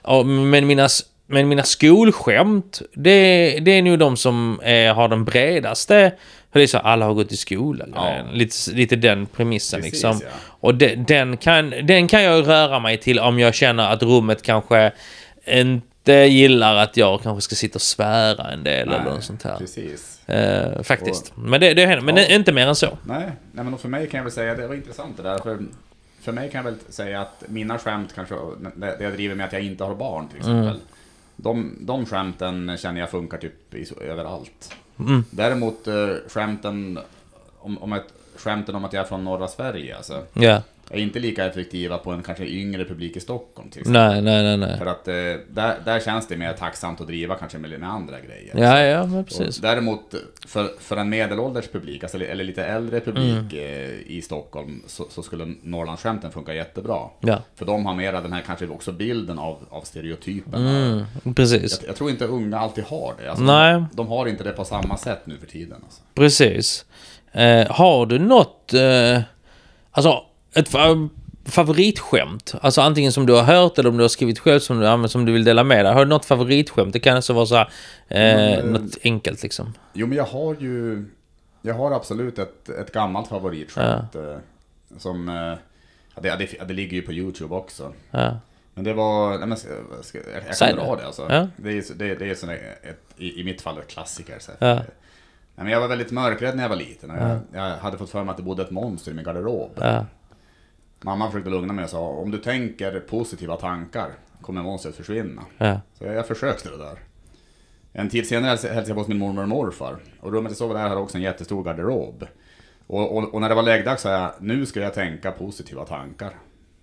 [0.03, 0.89] Och, men, mina,
[1.31, 6.13] men mina skolskämt, det, det är nog de som är, har den bredaste.
[6.53, 7.93] För det är så, alla har gått i skolan.
[7.95, 8.15] Ja.
[8.33, 10.21] Lite, lite den premissen Precis, liksom.
[10.25, 10.31] ja.
[10.47, 14.43] Och de, den, kan, den kan jag röra mig till om jag känner att rummet
[14.43, 14.93] kanske
[15.47, 19.57] inte gillar att jag kanske ska sitta och svära en del eller något sånt här.
[19.57, 20.29] Precis.
[20.29, 21.33] Eh, faktiskt.
[21.37, 22.05] Men det, det händer.
[22.05, 22.35] Men Ja.
[22.35, 22.99] inte mer än så.
[23.05, 25.39] Nej, nej, men för mig kan jag väl säga, det var intressant det där.
[25.39, 25.59] För,
[26.23, 28.35] för mig kan jag väl säga att mina skämt kanske,
[28.77, 30.65] det det jag driver med att jag inte har barn till exempel.
[30.69, 30.81] Mm.
[31.43, 34.75] De, de skämten känner jag funkar typ i, överallt.
[34.99, 35.25] Mm.
[35.31, 36.99] Däremot eh, skämten
[37.59, 40.63] om, om ett, skämten om att jag är från norra Sverige, alltså, Ja.
[40.91, 44.03] Är inte lika effektiva på en kanske yngre publik i Stockholm till exempel.
[44.03, 44.79] Nej, nej, nej, nej.
[44.79, 45.15] För att eh,
[45.51, 48.55] där, där känns det mer tacksamt att driva kanske med, med andra grejer.
[48.57, 49.59] Ja, ja, men Och precis.
[49.59, 50.15] däremot
[50.47, 53.57] för, för en medelålders publik, alltså, eller lite äldre publik Mm.
[53.57, 56.99] eh, i Stockholm, så, så skulle Norrlandsskämten funka jättebra.
[57.21, 57.39] Ja.
[57.55, 60.67] För de har mera den här kanske också bilden av, av stereotypen.
[60.67, 61.79] Mm, precis.
[61.81, 63.29] Jag, jag tror inte unga alltid har det.
[63.31, 63.73] Alltså, Nej.
[63.73, 65.81] De, de har inte det på samma sätt nu för tiden.
[65.85, 66.01] Alltså.
[66.15, 66.85] Precis.
[67.33, 68.75] Eh, har du något...
[68.75, 69.21] Eh,
[69.91, 70.25] alltså,
[70.55, 71.09] ett fa-
[71.45, 72.55] favoritskämt?
[72.61, 75.09] Alltså antingen som du har hört eller om du har skrivit själv som du, ja,
[75.09, 75.95] som du vill dela med dig.
[75.95, 76.93] Har du något favoritskämt?
[76.93, 77.71] Det kan alltså vara så här,
[78.09, 79.75] eh, Mm, något enkelt liksom.
[79.93, 81.05] Jo, men jag har ju...
[81.63, 84.15] Jag har absolut ett, ett gammalt favoritskämt.
[84.15, 84.37] Eh,
[84.99, 85.29] som...
[85.29, 85.35] Eh,
[86.15, 87.93] ja, det, det, det ligger ju på YouTube också.
[88.11, 88.37] Ja.
[88.75, 89.69] Men det var, nej men, ska,
[90.03, 91.27] ska, jag, jag kan dra det alltså.
[91.31, 91.47] Ja.
[91.57, 94.37] Det är, det, det är sån ett, i, i mitt fall ett klassiker.
[94.41, 94.53] Så.
[94.59, 94.75] Ja.
[94.75, 94.85] Nej,
[95.55, 97.11] men jag var väldigt mörkrädd när jag var liten.
[97.11, 99.71] Jag, jag hade fått för mig att det bodde ett monster i min garderob.
[101.01, 105.43] Mamma försökte lugna mig och sa, om du tänker positiva tankar kommer monstret försvinna.
[105.59, 105.81] Ja.
[105.99, 106.99] Så jag, jag försökte det där.
[107.93, 109.97] En tid senare hälsade jag på hos min mormor och morfar.
[110.21, 112.27] Och rummet jag sov där hade också en jättestor garderob.
[112.87, 116.35] Och, och, och när det var läggdags sa jag, nu ska jag tänka positiva tankar.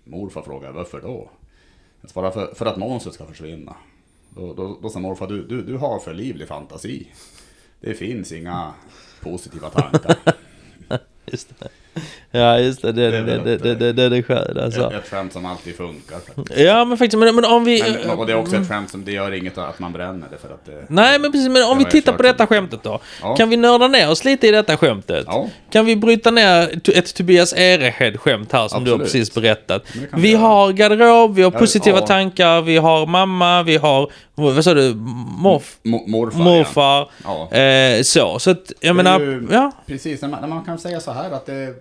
[0.04, 1.30] Morfar frågade, varför då?
[2.00, 3.76] Jag svarade, för, för att monstret ska försvinna.
[4.30, 7.12] Då, då, då sa morfar, du, du, du har för livlig fantasi.
[7.80, 8.74] Det finns inga
[9.20, 10.16] positiva tankar.
[11.26, 11.68] Just det.
[12.30, 12.92] Ja, just det.
[12.92, 14.92] Det, Det är det, det, det, det, det, det är skönt ett, alltså.
[14.92, 16.16] ett skämt som alltid funkar.
[16.36, 16.60] faktiskt.
[16.60, 17.18] Ja, men faktiskt.
[17.18, 17.82] Men, men om vi...
[18.06, 20.38] Men, och det är också ett skämt som, det gör inget att man bränner det
[20.38, 20.84] för att det...
[20.88, 21.48] Nej, men precis.
[21.48, 23.00] Men om vi tittar på detta skämtet då.
[23.22, 23.36] Ja.
[23.36, 25.24] Kan vi nörda ner oss lite i detta skämtet?
[25.26, 25.48] Ja.
[25.70, 29.12] Kan vi bryta ner ett Tobias Erehed-skämt här som du har Absolut.
[29.12, 29.82] precis berättat?
[30.12, 30.40] Vi göra.
[30.40, 32.06] har garderob, vi har positiva ja.
[32.06, 34.10] tankar, vi har mamma, vi har...
[34.34, 34.94] Vad sa du?
[35.38, 37.08] Morf, Mo- morfar, morfar.
[37.24, 37.52] Ja.
[37.58, 39.20] Eh, så, så att jag Det menar...
[39.20, 39.72] ju- Ja.
[39.86, 41.74] Precis, när man, när man kan säga så här att det,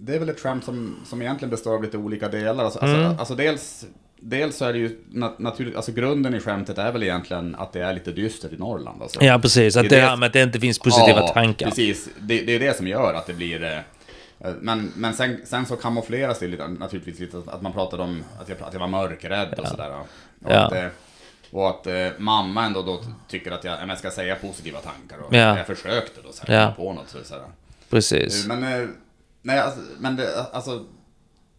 [0.00, 2.64] det är väl ett skämt som, som egentligen består av lite olika delar.
[2.64, 2.96] Alltså, Mm.
[3.04, 3.86] alltså, alltså dels,
[4.20, 7.72] dels så är det ju nat- naturligt, alltså grunden i skämtet är väl egentligen att
[7.72, 9.02] det är lite dystert i Norrland.
[9.02, 9.24] Alltså.
[9.24, 9.76] ja, precis.
[9.76, 11.66] Att Det det, är det- här med att det inte finns positiva Ja, tankar.
[11.68, 13.64] Precis, det, det är det som gör att det blir...
[13.64, 18.24] eh, Men, men sen, sen så kamoufleras det lite, naturligtvis lite att man pratade om
[18.40, 19.90] att jag, att jag var mörkrädd och sådär.
[20.00, 20.06] Och
[20.50, 20.56] Ja.
[20.58, 20.86] att, eh,
[21.50, 25.18] och att eh, mamma ändå då tycker att jag, jag ska säga positiva tankar.
[25.26, 25.56] Och Ja.
[25.58, 26.72] Jag försökte då så här, Ja.
[26.76, 27.08] på något.
[27.08, 27.42] Så, så här.
[27.90, 28.46] Precis.
[28.46, 28.88] Men, eh,
[29.42, 30.84] nej, alltså, men det, alltså,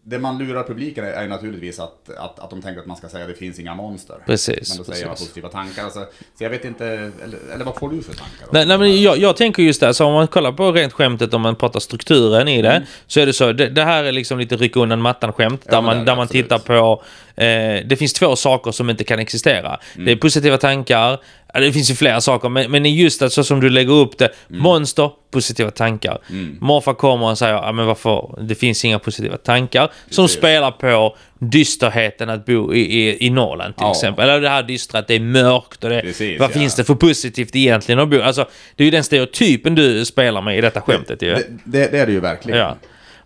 [0.04, 3.08] det man lurar publiken är, är naturligtvis att, att, att de tänker att man ska
[3.08, 4.16] säga att det finns inga monster.
[4.26, 5.84] Precis, Men då säger man positiva tankar.
[5.84, 6.06] Alltså,
[6.38, 8.48] så jag vet inte, eller, eller vad får du för tankar?
[8.52, 11.34] Nej, nej men jag, jag tänker just det, så om man kollar på rent skämtet,
[11.34, 14.38] om man pratar strukturen i det, så är det så, det, det här är liksom
[14.38, 17.02] lite rycka undan mattan-skämt, där men det är man, där man tittar på,
[17.36, 19.80] eh, det finns två saker som inte kan existera.
[19.94, 20.06] Mm.
[20.06, 21.20] Det är positiva tankar,
[21.54, 24.18] ja, det finns ju flera saker, men, men just att så som du lägger upp
[24.18, 24.62] det, Mm.
[24.62, 26.18] monster, positiva tankar.
[26.60, 30.38] Morfar kommer och säger, ja men varför, det finns inga positiva tankar, som Precis.
[30.38, 33.90] spelar på dysterheten att bo i, i, i Norrland till Ja.
[33.90, 34.28] exempel.
[34.28, 36.54] Eller det här dystra att det är mörkt och det, Precis, vad ja.
[36.54, 38.20] finns det för positivt egentligen att bo?
[38.20, 41.34] Alltså, det är ju den stereotypen du spelar med i detta skämtet ju.
[41.34, 42.58] Det, det, det är det ju verkligen.
[42.58, 42.76] Ja.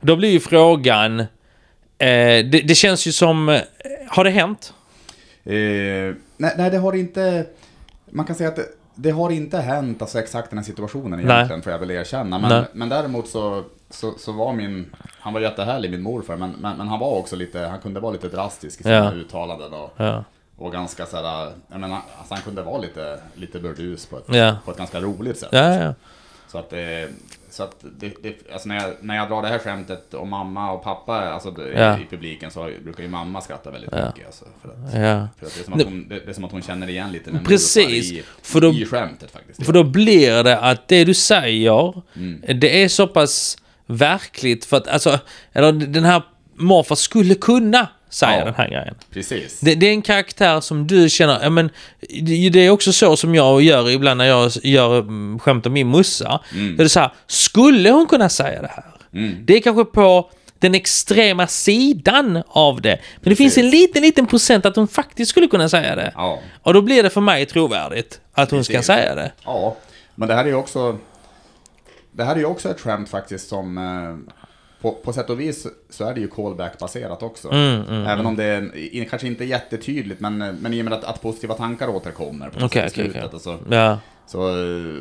[0.01, 1.21] Då blir ju frågan...
[1.21, 1.27] Eh,
[1.99, 3.49] det, det känns ju som...
[3.49, 3.61] eh,
[4.09, 4.73] Har det hänt?
[5.45, 5.53] Eh,
[6.37, 7.45] nej, nej, det har inte...
[8.17, 11.35] Man kan säga att det, det har inte hänt alltså, exakt den här situationen Nej.
[11.37, 12.39] egentligen, får jag väl erkänna.
[12.39, 12.49] Nej.
[12.51, 14.95] Men, men däremot så, så, så var min...
[15.21, 17.59] Han var jättehärlig, min morfar, men, men, men han var också lite...
[17.61, 19.13] Han kunde vara lite drastisk i sina Ja.
[19.13, 19.73] uttalanden.
[19.73, 20.25] Och, Ja.
[20.57, 21.53] och ganska sådär...
[21.69, 24.57] Jag menar, alltså, han kunde vara lite, lite burdus på ett, Ja.
[24.65, 25.95] på ett ganska roligt sätt.
[26.49, 26.79] Så att, eh,
[27.57, 30.73] så att det, det, alltså när, jag, när jag drar det här skämtet om mamma
[30.73, 31.99] och pappa alltså, det- Ja.
[31.99, 34.07] i publiken så brukar ju mamma skratta väldigt Ja.
[34.07, 34.27] mycket.
[34.27, 35.29] Alltså, för att, ja.
[35.39, 37.13] för att det, är som att hon, det, det är som att hon känner igen
[37.13, 39.67] lite med Precis, i, för då- i skämtet faktiskt.
[39.67, 42.61] För då blir det att det du säger, Mm.
[42.61, 45.19] det är så pass verkligt för att alltså,
[45.53, 46.23] eller den här
[46.55, 48.45] morfar skulle kunna säga Ja.
[48.45, 48.95] den här grejen.
[49.13, 49.61] Precis.
[49.61, 51.71] Det, det är en karaktär som du känner, ja men
[52.23, 55.73] det det är också så som jag gör ibland när jag gör mm, skämt om
[55.73, 56.41] min mussa.
[56.53, 56.77] Mm.
[56.77, 58.85] Då är det så här, skulle hon kunna säga det här?
[59.45, 62.99] Det är kanske på den extrema sidan av det.
[63.17, 66.13] Men det finns en liten, liten procent att hon faktiskt skulle kunna säga det.
[66.15, 66.39] Ja.
[66.63, 68.87] Och då blir det för mig trovärdigt att hon ska Precis.
[68.87, 69.33] säga det.
[69.45, 69.77] Ja,
[70.15, 70.99] men det här är ju också...
[72.13, 73.79] Det här är ju också ett skämt faktiskt som...
[74.87, 77.51] På, på sätt och vis så är det ju callback-baserat också.
[77.53, 81.05] Mm, Även om det är, kanske inte är jättetydligt, men, men i och med att,
[81.05, 83.17] att positiva tankar återkommer på okej, slutet.
[83.25, 83.31] okej.
[83.35, 83.99] Och, så, Ja.
[84.27, 84.41] så,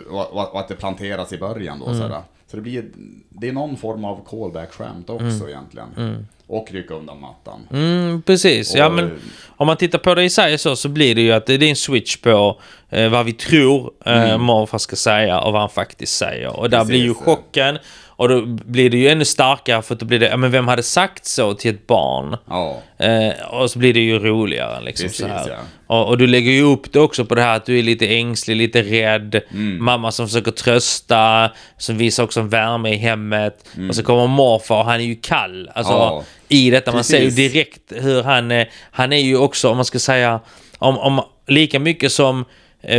[0.10, 1.88] och, och, att det planteras i början Mm.
[1.94, 2.02] då.
[2.04, 2.22] Sådär.
[2.48, 2.86] Så det blir
[3.30, 6.28] det är någon form av callback-skämt också egentligen.
[6.48, 7.68] Och rycka undan mattan.
[7.72, 8.76] Mm, precis.
[8.76, 9.12] ja, Och- men
[9.48, 11.64] om man tittar på det i sig så, så blir det ju att det är
[11.64, 12.60] en switch på
[12.90, 16.60] eh, vad vi tror eh, morfar ska säga och vad han faktiskt säger.
[16.60, 16.88] Och där Mm.
[16.88, 16.90] Precis.
[16.90, 17.78] blir ju chocken
[18.18, 20.68] och då blir det ju ännu starkare för att då blir det, ja men vem
[20.68, 22.38] hade sagt så till ett barn?
[22.50, 25.50] Ja, Eh, och så blir det ju roligare liksom Precis, så här.
[25.50, 25.56] ja.
[25.88, 28.08] Och, och du lägger ju upp det också på det här att du är lite
[28.08, 29.42] ängslig, lite rädd.
[29.52, 29.84] Mm.
[29.86, 33.68] Mamma som försöker trösta, som visar också en värme i hemmet.
[33.76, 33.90] Mm.
[33.90, 35.70] Och så kommer morfar och han är ju kall.
[35.76, 36.24] Alltså Ja.
[36.48, 37.54] i detta, man ser ju Precis.
[37.54, 38.70] direkt hur han är.
[38.92, 40.40] Han är ju också, om man ska säga,
[40.78, 42.46] om, om lika mycket som eh,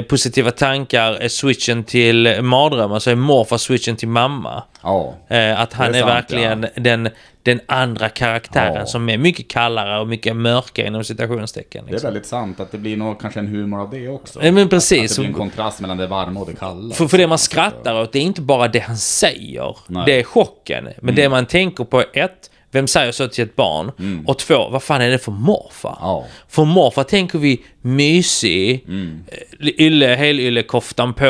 [0.08, 4.62] positiva tankar är switchen till mardrömmar så är morfar switchen till mamma.
[4.82, 5.14] ja.
[5.28, 7.08] Eh, att han är, är sant, verkligen den,
[7.42, 8.86] den andra karaktären Ja.
[8.86, 11.84] som är mycket kallare och mycket mörkare inom citationstecken.
[11.84, 12.06] Det är Liksom.
[12.08, 14.44] väldigt sant att det blir nog kanske en humor av det också.
[14.44, 15.10] Ja, men Att, precis.
[15.10, 16.94] att det blir en kontrast mellan det varma och det kalla.
[16.94, 19.76] För, för det man skrattar åt, det är inte bara det han säger.
[19.86, 20.02] Nej.
[20.06, 20.88] Det är chocken.
[21.02, 23.92] Men det man tänker på är ett, vem säger så till ett barn?
[24.26, 25.98] Och två, vad fan är det för morfar?
[26.00, 26.24] Ja.
[26.48, 29.24] För morfar tänker vi mysig, Mm.
[29.60, 31.24] eh, ylle, helyllekoftan på,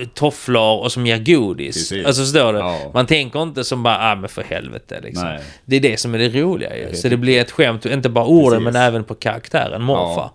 [0.00, 1.74] eh, tofflor och som ger godis.
[1.76, 2.06] Precis.
[2.06, 2.58] Alltså förstår du?
[2.58, 2.78] Ja.
[2.94, 5.28] Man tänker inte som bara, ah men för helvete liksom.
[5.28, 5.40] Nej.
[5.64, 6.94] Det är det som är det roliga ju.
[6.94, 10.30] Så det blir ett skämt, inte bara orden men även på karaktären morfar.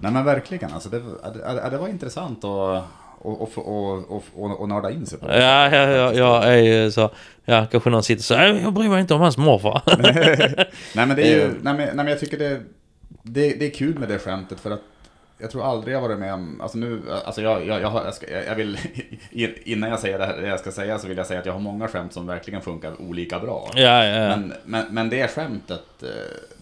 [0.00, 2.76] Nej men verkligen alltså, det, det, det var intressant att och,
[3.18, 3.58] och, och,
[4.10, 5.26] och, och, och nörda in sig på.
[5.26, 5.38] det.
[5.42, 7.10] Ja, ja, ja, jag är ju så...
[7.44, 9.82] Ja, kanske någon sitter så "Nej, jag bryr mig inte om hans morfar.
[10.96, 11.48] Nej men det är ju, Eh.
[11.48, 12.60] nej, men, nej men jag tycker det,
[13.22, 14.80] det, det är kul med det skämtet för att
[15.40, 18.26] jag tror aldrig jag varit med om, alltså nu, alltså jag, jag, jag, jag, ska,
[18.46, 18.78] jag vill,
[19.64, 21.60] innan jag säger det, här, jag ska säga så vill jag säga att jag har
[21.60, 23.70] många skämt som verkligen funkar olika bra.
[23.74, 24.28] ja, ja, ja.
[24.36, 26.08] Men, men, men det skämtet, eh,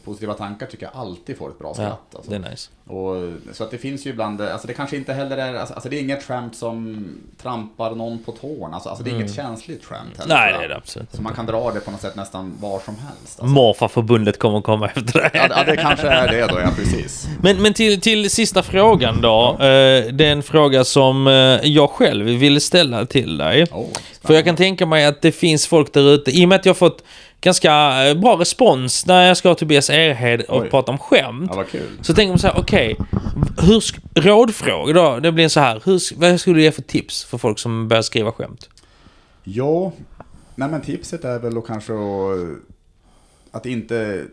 [0.06, 2.00] positiva tankar tycker jag alltid får ett bra skratt.
[2.10, 2.30] ja alltså.
[2.30, 2.70] det är nice.
[2.86, 5.88] Och, så att det finns ju ibland, alltså det kanske inte heller är, alltså, alltså
[5.88, 7.08] det är inget skämt som
[7.42, 10.36] trampar någon på tårna, alltså, alltså det är inget känsligt skämt heller.
[10.36, 10.50] Mm.
[10.50, 12.80] Nej, det är det absolut Så man kan dra det på något sätt nästan var
[12.80, 13.40] som helst.
[13.40, 13.46] Alltså.
[13.46, 15.30] Morfarförbundet kommer komma efter det.
[15.34, 17.28] Ja, ja, det kanske är det då, ja precis.
[17.42, 19.52] Men, men till, till sista frågan då.
[19.52, 21.32] Eh, det är en fråga som eh,
[21.62, 23.64] jag själv ville ställa till dig.
[23.72, 23.86] Oh,
[24.22, 26.66] För jag kan tänka mig att det finns folk där ute, i och med att
[26.66, 27.02] jag fått
[27.40, 30.70] ganska eh, bra respons när jag ska ha Tobias Erhed och Oj.
[30.70, 31.50] prata om skämt.
[31.54, 31.64] Ja.
[32.02, 32.96] Så tänker man så här, okej,
[33.60, 37.24] hur sk- rådfråga då, det blir så här, hur, vad skulle du ge för tips
[37.24, 38.68] för folk som börjar skriva skämt?
[39.44, 39.92] Ja,
[40.54, 42.58] nej men tipset är väl då kanske att,
[43.50, 44.24] att inte...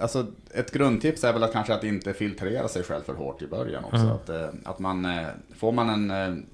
[0.00, 3.46] Alltså ett grundtips är väl att kanske att inte filtrera sig själv för hårt i
[3.46, 4.06] början också.
[4.06, 5.26] Att, eh, att man, eh,
[5.58, 6.46] får man en...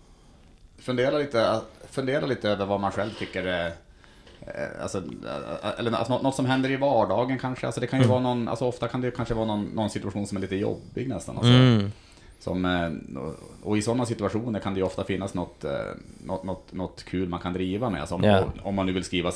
[0.78, 3.72] Fundera lite, fundera lite över vad man själv tycker är
[4.82, 7.66] Alltså, eh, eller alltså något, något som händer i vardagen kanske.
[7.66, 10.26] Alltså det kan ju vara någon, alltså ofta kan det kanske vara någon, någon situation
[10.26, 11.36] som är lite jobbig nästan.
[11.36, 11.53] Alltså.
[11.53, 11.93] Mm.
[12.38, 12.91] Som, eh,
[13.62, 15.70] och i sådana situationer kan det ju ofta finnas något, eh,
[16.24, 18.01] något, något, något kul man kan driva med.
[18.01, 18.45] Alltså om, Ja.
[18.62, 19.32] om man nu vill skriva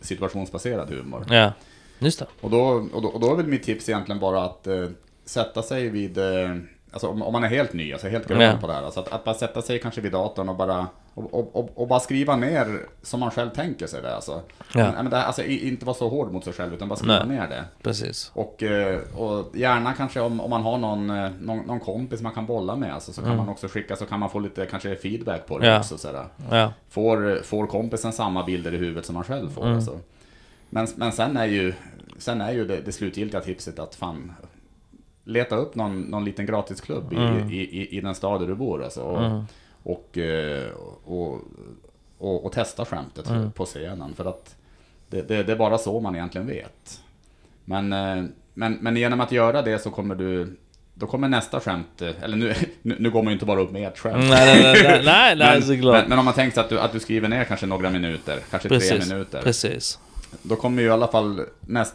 [0.00, 1.26] situationsbaserad humor.
[1.30, 1.52] Ja,
[1.98, 2.26] just det.
[2.40, 2.60] Och, då,
[2.92, 4.86] och, då, och då är väl mitt tips egentligen bara att eh,
[5.24, 6.56] sätta sig vid, eh,
[6.92, 8.56] alltså om, om man är helt ny, alltså helt grön Ja.
[8.60, 8.82] på det här.
[8.82, 11.88] Alltså att, att bara sätta sig kanske vid datorn och bara, och, och, och, och
[11.88, 14.14] bara skriva ner som man själv tänker sig det.
[14.14, 14.40] Alltså.
[14.74, 14.92] Ja.
[14.92, 17.36] Men, det, alltså inte vara så hård mot sig själv, utan bara skriva Nej.
[17.38, 17.64] ner det.
[17.82, 18.30] Precis.
[18.34, 22.32] Och, eh, och gärna kanske om, om man har någon, eh, någon, någon kompis man
[22.32, 24.96] kan bolla med, alltså, så kan man också skicka, så kan man få lite kanske
[24.96, 25.74] feedback på det Mm.
[25.74, 25.78] Ja.
[25.80, 25.98] också.
[25.98, 26.24] Sådär.
[26.50, 26.72] Ja.
[26.90, 29.62] Får, får kompisen samma bilder i huvudet som man själv får.
[29.64, 29.76] Mm.
[29.76, 29.98] Alltså.
[30.70, 31.72] Men, men sen är ju,
[32.18, 34.32] sen är ju det, det slutgiltiga tipset att fan,
[35.28, 37.16] leta upp någon, någon liten gratisklubb i,
[37.54, 38.84] i, i, i den stad där du bor.
[38.84, 39.42] Alltså, och,
[39.82, 40.70] och, eh,
[41.04, 41.40] och,
[42.18, 44.14] och, och testa skämtet på scenen.
[44.14, 44.56] För att
[45.08, 47.00] det, det, det är bara så man egentligen vet.
[47.64, 48.24] Men, eh,
[48.54, 50.56] men, men genom att göra det så kommer du
[50.94, 53.88] då kommer nästa skämt, eh, eller nu, nu, går man ju inte bara upp med
[53.88, 54.24] ett skämt.
[54.30, 55.94] Nej, nej, nej, nej, nej, såklart.
[55.94, 58.38] men, men om man tänker sig att du, att du skriver ner kanske några minuter,
[58.50, 59.42] kanske tre precis, minuter.
[59.42, 59.98] precis.
[60.42, 61.94] Då kommer ju i alla fall näst,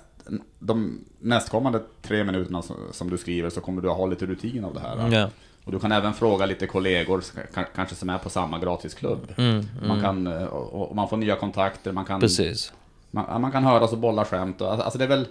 [0.60, 4.74] de nästkommande tre minuterna som, som du skriver så kommer du ha lite rutin av
[4.74, 5.10] det här.
[5.12, 5.30] Ja.
[5.66, 7.20] Och du kan även fråga lite kollegor,
[7.54, 9.34] ka- kanske som är på samma gratisklubb.
[9.38, 12.74] Mm, Man kan, eh, och, och man får nya kontakter, man kan, Precis.
[13.12, 14.62] man, man kan höra och bolla skämt.
[14.62, 15.28] Och, alltså det är väl,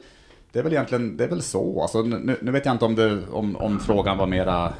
[0.52, 1.82] det är väl egentligen, det är väl så.
[1.82, 4.72] Alltså, nu, nu vet jag inte om, det, om, om frågan var mera,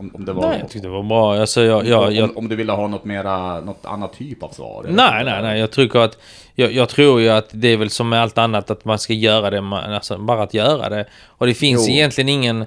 [0.00, 0.48] om, om det var...
[0.48, 1.34] Nej, jag tyckte det var bra.
[1.40, 4.48] Alltså, jag, jag, jag, om, om du ville ha något mera, något annat typ av
[4.48, 4.86] svar?
[4.88, 5.60] Nej, nej, nej.
[5.60, 6.18] Jag tycker att...
[6.54, 9.12] Jag, jag tror ju att det är väl som med allt annat att man ska
[9.12, 11.04] göra det, man, alltså bara att göra det.
[11.26, 11.94] Och det finns Jo.
[11.94, 12.64] egentligen ingen...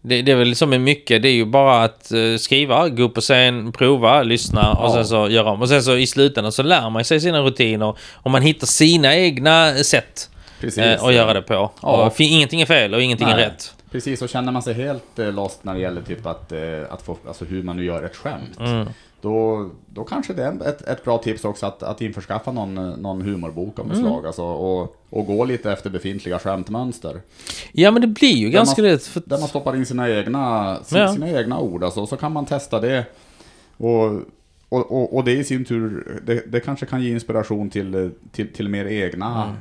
[0.00, 3.02] Det, det är väl som med mycket, det är ju bara att eh, skriva, gå
[3.02, 4.92] upp på scen, prova, lyssna och Ja.
[4.94, 5.62] sen så göra om.
[5.62, 9.16] Och sen så i slutändan så lär man sig sina rutiner och man hittar sina
[9.16, 10.30] egna sätt
[10.60, 10.78] Precis.
[10.78, 11.54] eh, att göra det på.
[11.82, 12.06] Ja.
[12.06, 13.44] Och ingenting är fel och ingenting är Nej.
[13.46, 13.72] rätt.
[13.96, 17.02] Precis, och känner man sig helt eh, lost när det gäller typ att, eh, att
[17.02, 18.60] få, alltså hur man nu gör ett skämt.
[18.60, 18.86] Mm.
[19.20, 22.96] Då, då kanske det är ett, ett bra tips också att, att införskaffa någon, eh,
[22.96, 24.06] någon humorbok av något Mm.
[24.08, 24.26] slag.
[24.26, 27.20] Alltså, och, och gå lite efter befintliga skämtmönster.
[27.72, 29.02] Ja men det blir ju ganska man- lätt.
[29.06, 31.12] För, Där man stoppar in sina egna, sin, Ja.
[31.12, 31.84] sina egna ord.
[31.84, 33.04] Alltså, så kan man testa det.
[33.76, 34.04] Och,
[34.68, 38.52] och, och, och det i sin tur, det, det kanske kan ge inspiration till, till,
[38.52, 39.56] till mer egna, Mm.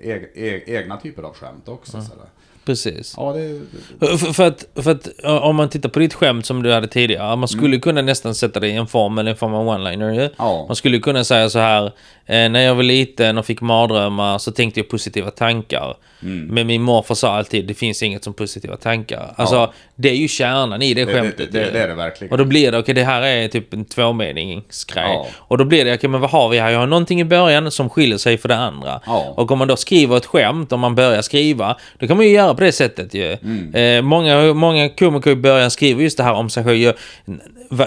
[0.00, 2.02] eg, eg, egna typer av skämt också.
[2.02, 2.26] sådär.
[2.64, 3.14] Precis.
[3.16, 3.60] Ja, det,
[4.06, 5.08] För, för, att, för att
[5.42, 7.36] om man tittar på ditt skämt som du hade tidigare.
[7.36, 10.12] Man skulle kunna nästan sätta det i en form eller en form av one-liner.
[10.12, 10.30] Mm.
[10.38, 10.64] Ja.
[10.66, 11.92] Man skulle kunna säga så här.
[12.26, 15.96] Eh, när jag var liten och fick mardrömmar så tänkte jag positiva tankar.
[16.22, 16.46] Mm.
[16.46, 19.34] Men min morfar sa alltid det finns inget som positiva tankar.
[19.36, 21.52] Alltså det är ju kärnan i det det, skämtet.
[21.52, 22.32] det, det, det är det verkligen.
[22.32, 25.04] Och då blir det, okej det här är typ en tvåmeningsgrej.
[25.04, 25.26] Ja.
[25.38, 26.70] Och då blir det, okej men vad har vi här?
[26.70, 29.00] Jag har någonting i början som skiljer sig för det andra.
[29.06, 29.34] Ja.
[29.36, 32.32] Och om man då skriver ett skämt, om man börjar skriva, då kan man ju
[32.32, 33.36] göra på det sättet ju.
[33.42, 33.74] Mm.
[33.74, 36.92] Eh, många, många komiker i början skriver just det här om sig själv.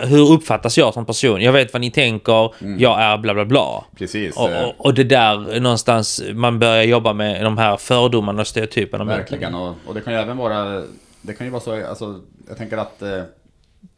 [0.04, 1.42] Hur uppfattas jag som person?
[1.42, 3.86] Jag vet vad ni tänker, jag är bla bla bla.
[3.98, 4.38] Precis.
[4.38, 4.60] Och, Mm.
[4.64, 9.04] eh, och, och det där någonstans man börjar jobba med de här fördomarna och stereotyperna.
[9.04, 10.84] Verkligen, och, och det kan ju även vara,
[11.22, 13.22] det kan ju vara så, alltså, jag tänker att eh,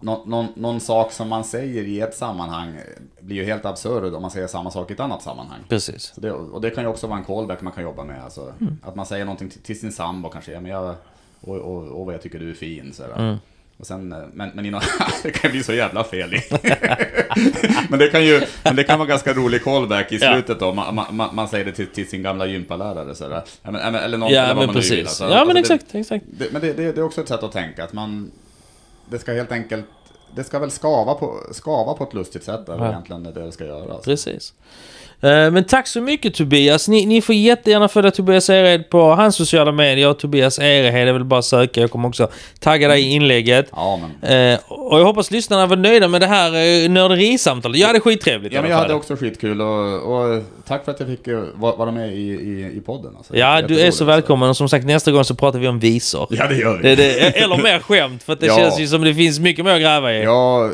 [0.02, 2.80] nå, någon, någon sak som man säger i ett sammanhang
[3.22, 5.60] blir ju helt absurd om man säger samma sak i ett annat sammanhang.
[5.70, 6.12] Precis.
[6.16, 8.54] Så det, och det kan ju också vara en callback man kan jobba med, alltså,
[8.62, 8.78] Mm.
[8.84, 10.96] att man säger någonting till, till sin sambo kanske, ja, men jag,
[11.42, 13.36] och, och, och vad jag tycker du är fin, så Mm.
[13.78, 14.82] Och sen, eh, men, men inom,
[15.24, 16.30] det kan bli så jävla fel
[17.90, 20.34] men, det kan ju, men det kan vara ganska rolig callback i Ja.
[20.34, 23.44] slutet då, man, man, man säger det till, till sin gamla gympalärare sådär.
[23.64, 24.92] Ja, men, eller någon, Ja eller vad men man nu precis.
[24.98, 25.06] vill.
[25.06, 25.24] alltså.
[25.24, 26.26] ja men Alltså, det- exakt, exakt.
[26.28, 28.32] det, men det, det, det är också ett sätt att tänka, att man...
[29.10, 29.86] Det ska helt enkelt...
[30.36, 32.90] Det ska väl skava på, skava på ett lustigt sätt, är Ja.
[32.90, 33.94] egentligen det det ska göra.
[33.94, 34.10] Alltså.
[34.12, 34.54] Precis.
[35.22, 36.88] Eh, Men tack så mycket Tobias.
[36.88, 40.14] Ni, ni får jättegärna följa Tobias Ered på hans sociala medier.
[40.14, 41.82] Tobias Erehed är väl bara att söka.
[41.82, 42.28] Jag kommer också
[42.60, 43.68] tagga dig i inlägget.
[43.72, 44.52] Ja, men...
[44.54, 46.48] Eh, och jag hoppas lyssnarna var nöjda med det här
[46.86, 47.80] eh, nörderisamtalet.
[47.80, 51.10] Jag hade skittrevligt Ja, men jag hade också skitkul och, och tack för att jag
[51.10, 53.14] fick va- vara med i, i, i podden.
[53.18, 53.38] Alltså.
[53.38, 54.50] Ja, du är så välkommen.
[54.50, 56.28] Och som sagt, nästa gång så pratar vi om visor.
[56.30, 56.84] Ja, det gör vi.
[56.84, 58.56] Det, det, eller mer skämt, för att det Ja.
[58.58, 60.24] känns ju som det finns mycket mer att gräva i.
[60.24, 60.72] Jag,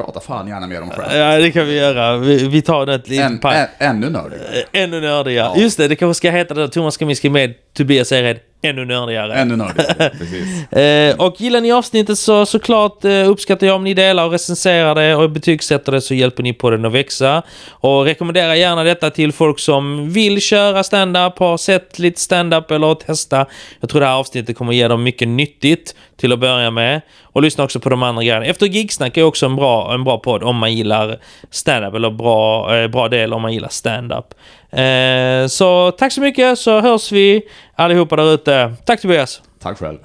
[0.00, 1.12] jag pratar fan gärna mer om skämt.
[1.12, 2.16] Ja, det kan vi göra.
[2.16, 4.46] Vi, vi tar det lite Än, pa- ä, ännu nördigare.
[4.72, 5.46] Ännu nördigare.
[5.56, 5.62] Ja.
[5.62, 6.68] Just det, det kanske ska heta det.
[6.68, 8.38] Thomas Kaminski med Tobias Ered.
[8.62, 9.34] Ännu nördigare.
[9.34, 10.72] Ännu nördigare, precis.
[10.72, 14.94] Eh, och gillar ni avsnittet så såklart eh, uppskattar jag om ni delar och recenserar
[14.94, 17.42] det och betygsätter det så hjälper ni på den att växa.
[17.70, 22.94] Och rekommendera gärna detta till folk som vill köra stand-up, har sett lite stand-up eller
[22.94, 23.46] testa.
[23.80, 27.00] Jag tror det här avsnittet kommer ge dem mycket nyttigt till att börja med.
[27.32, 28.46] Och lyssna också på de andra grejerna.
[28.46, 31.18] Efter Gigsnack är också en bra, en bra podd om man gillar
[31.50, 34.34] stand-up eller bra, eh, bra del om man gillar stand-up.
[34.72, 37.42] Eh, så tack så mycket så hörs vi
[37.74, 38.74] allihopa där ute.
[38.84, 39.42] Tack Tobias!
[39.62, 39.98] Tack själv.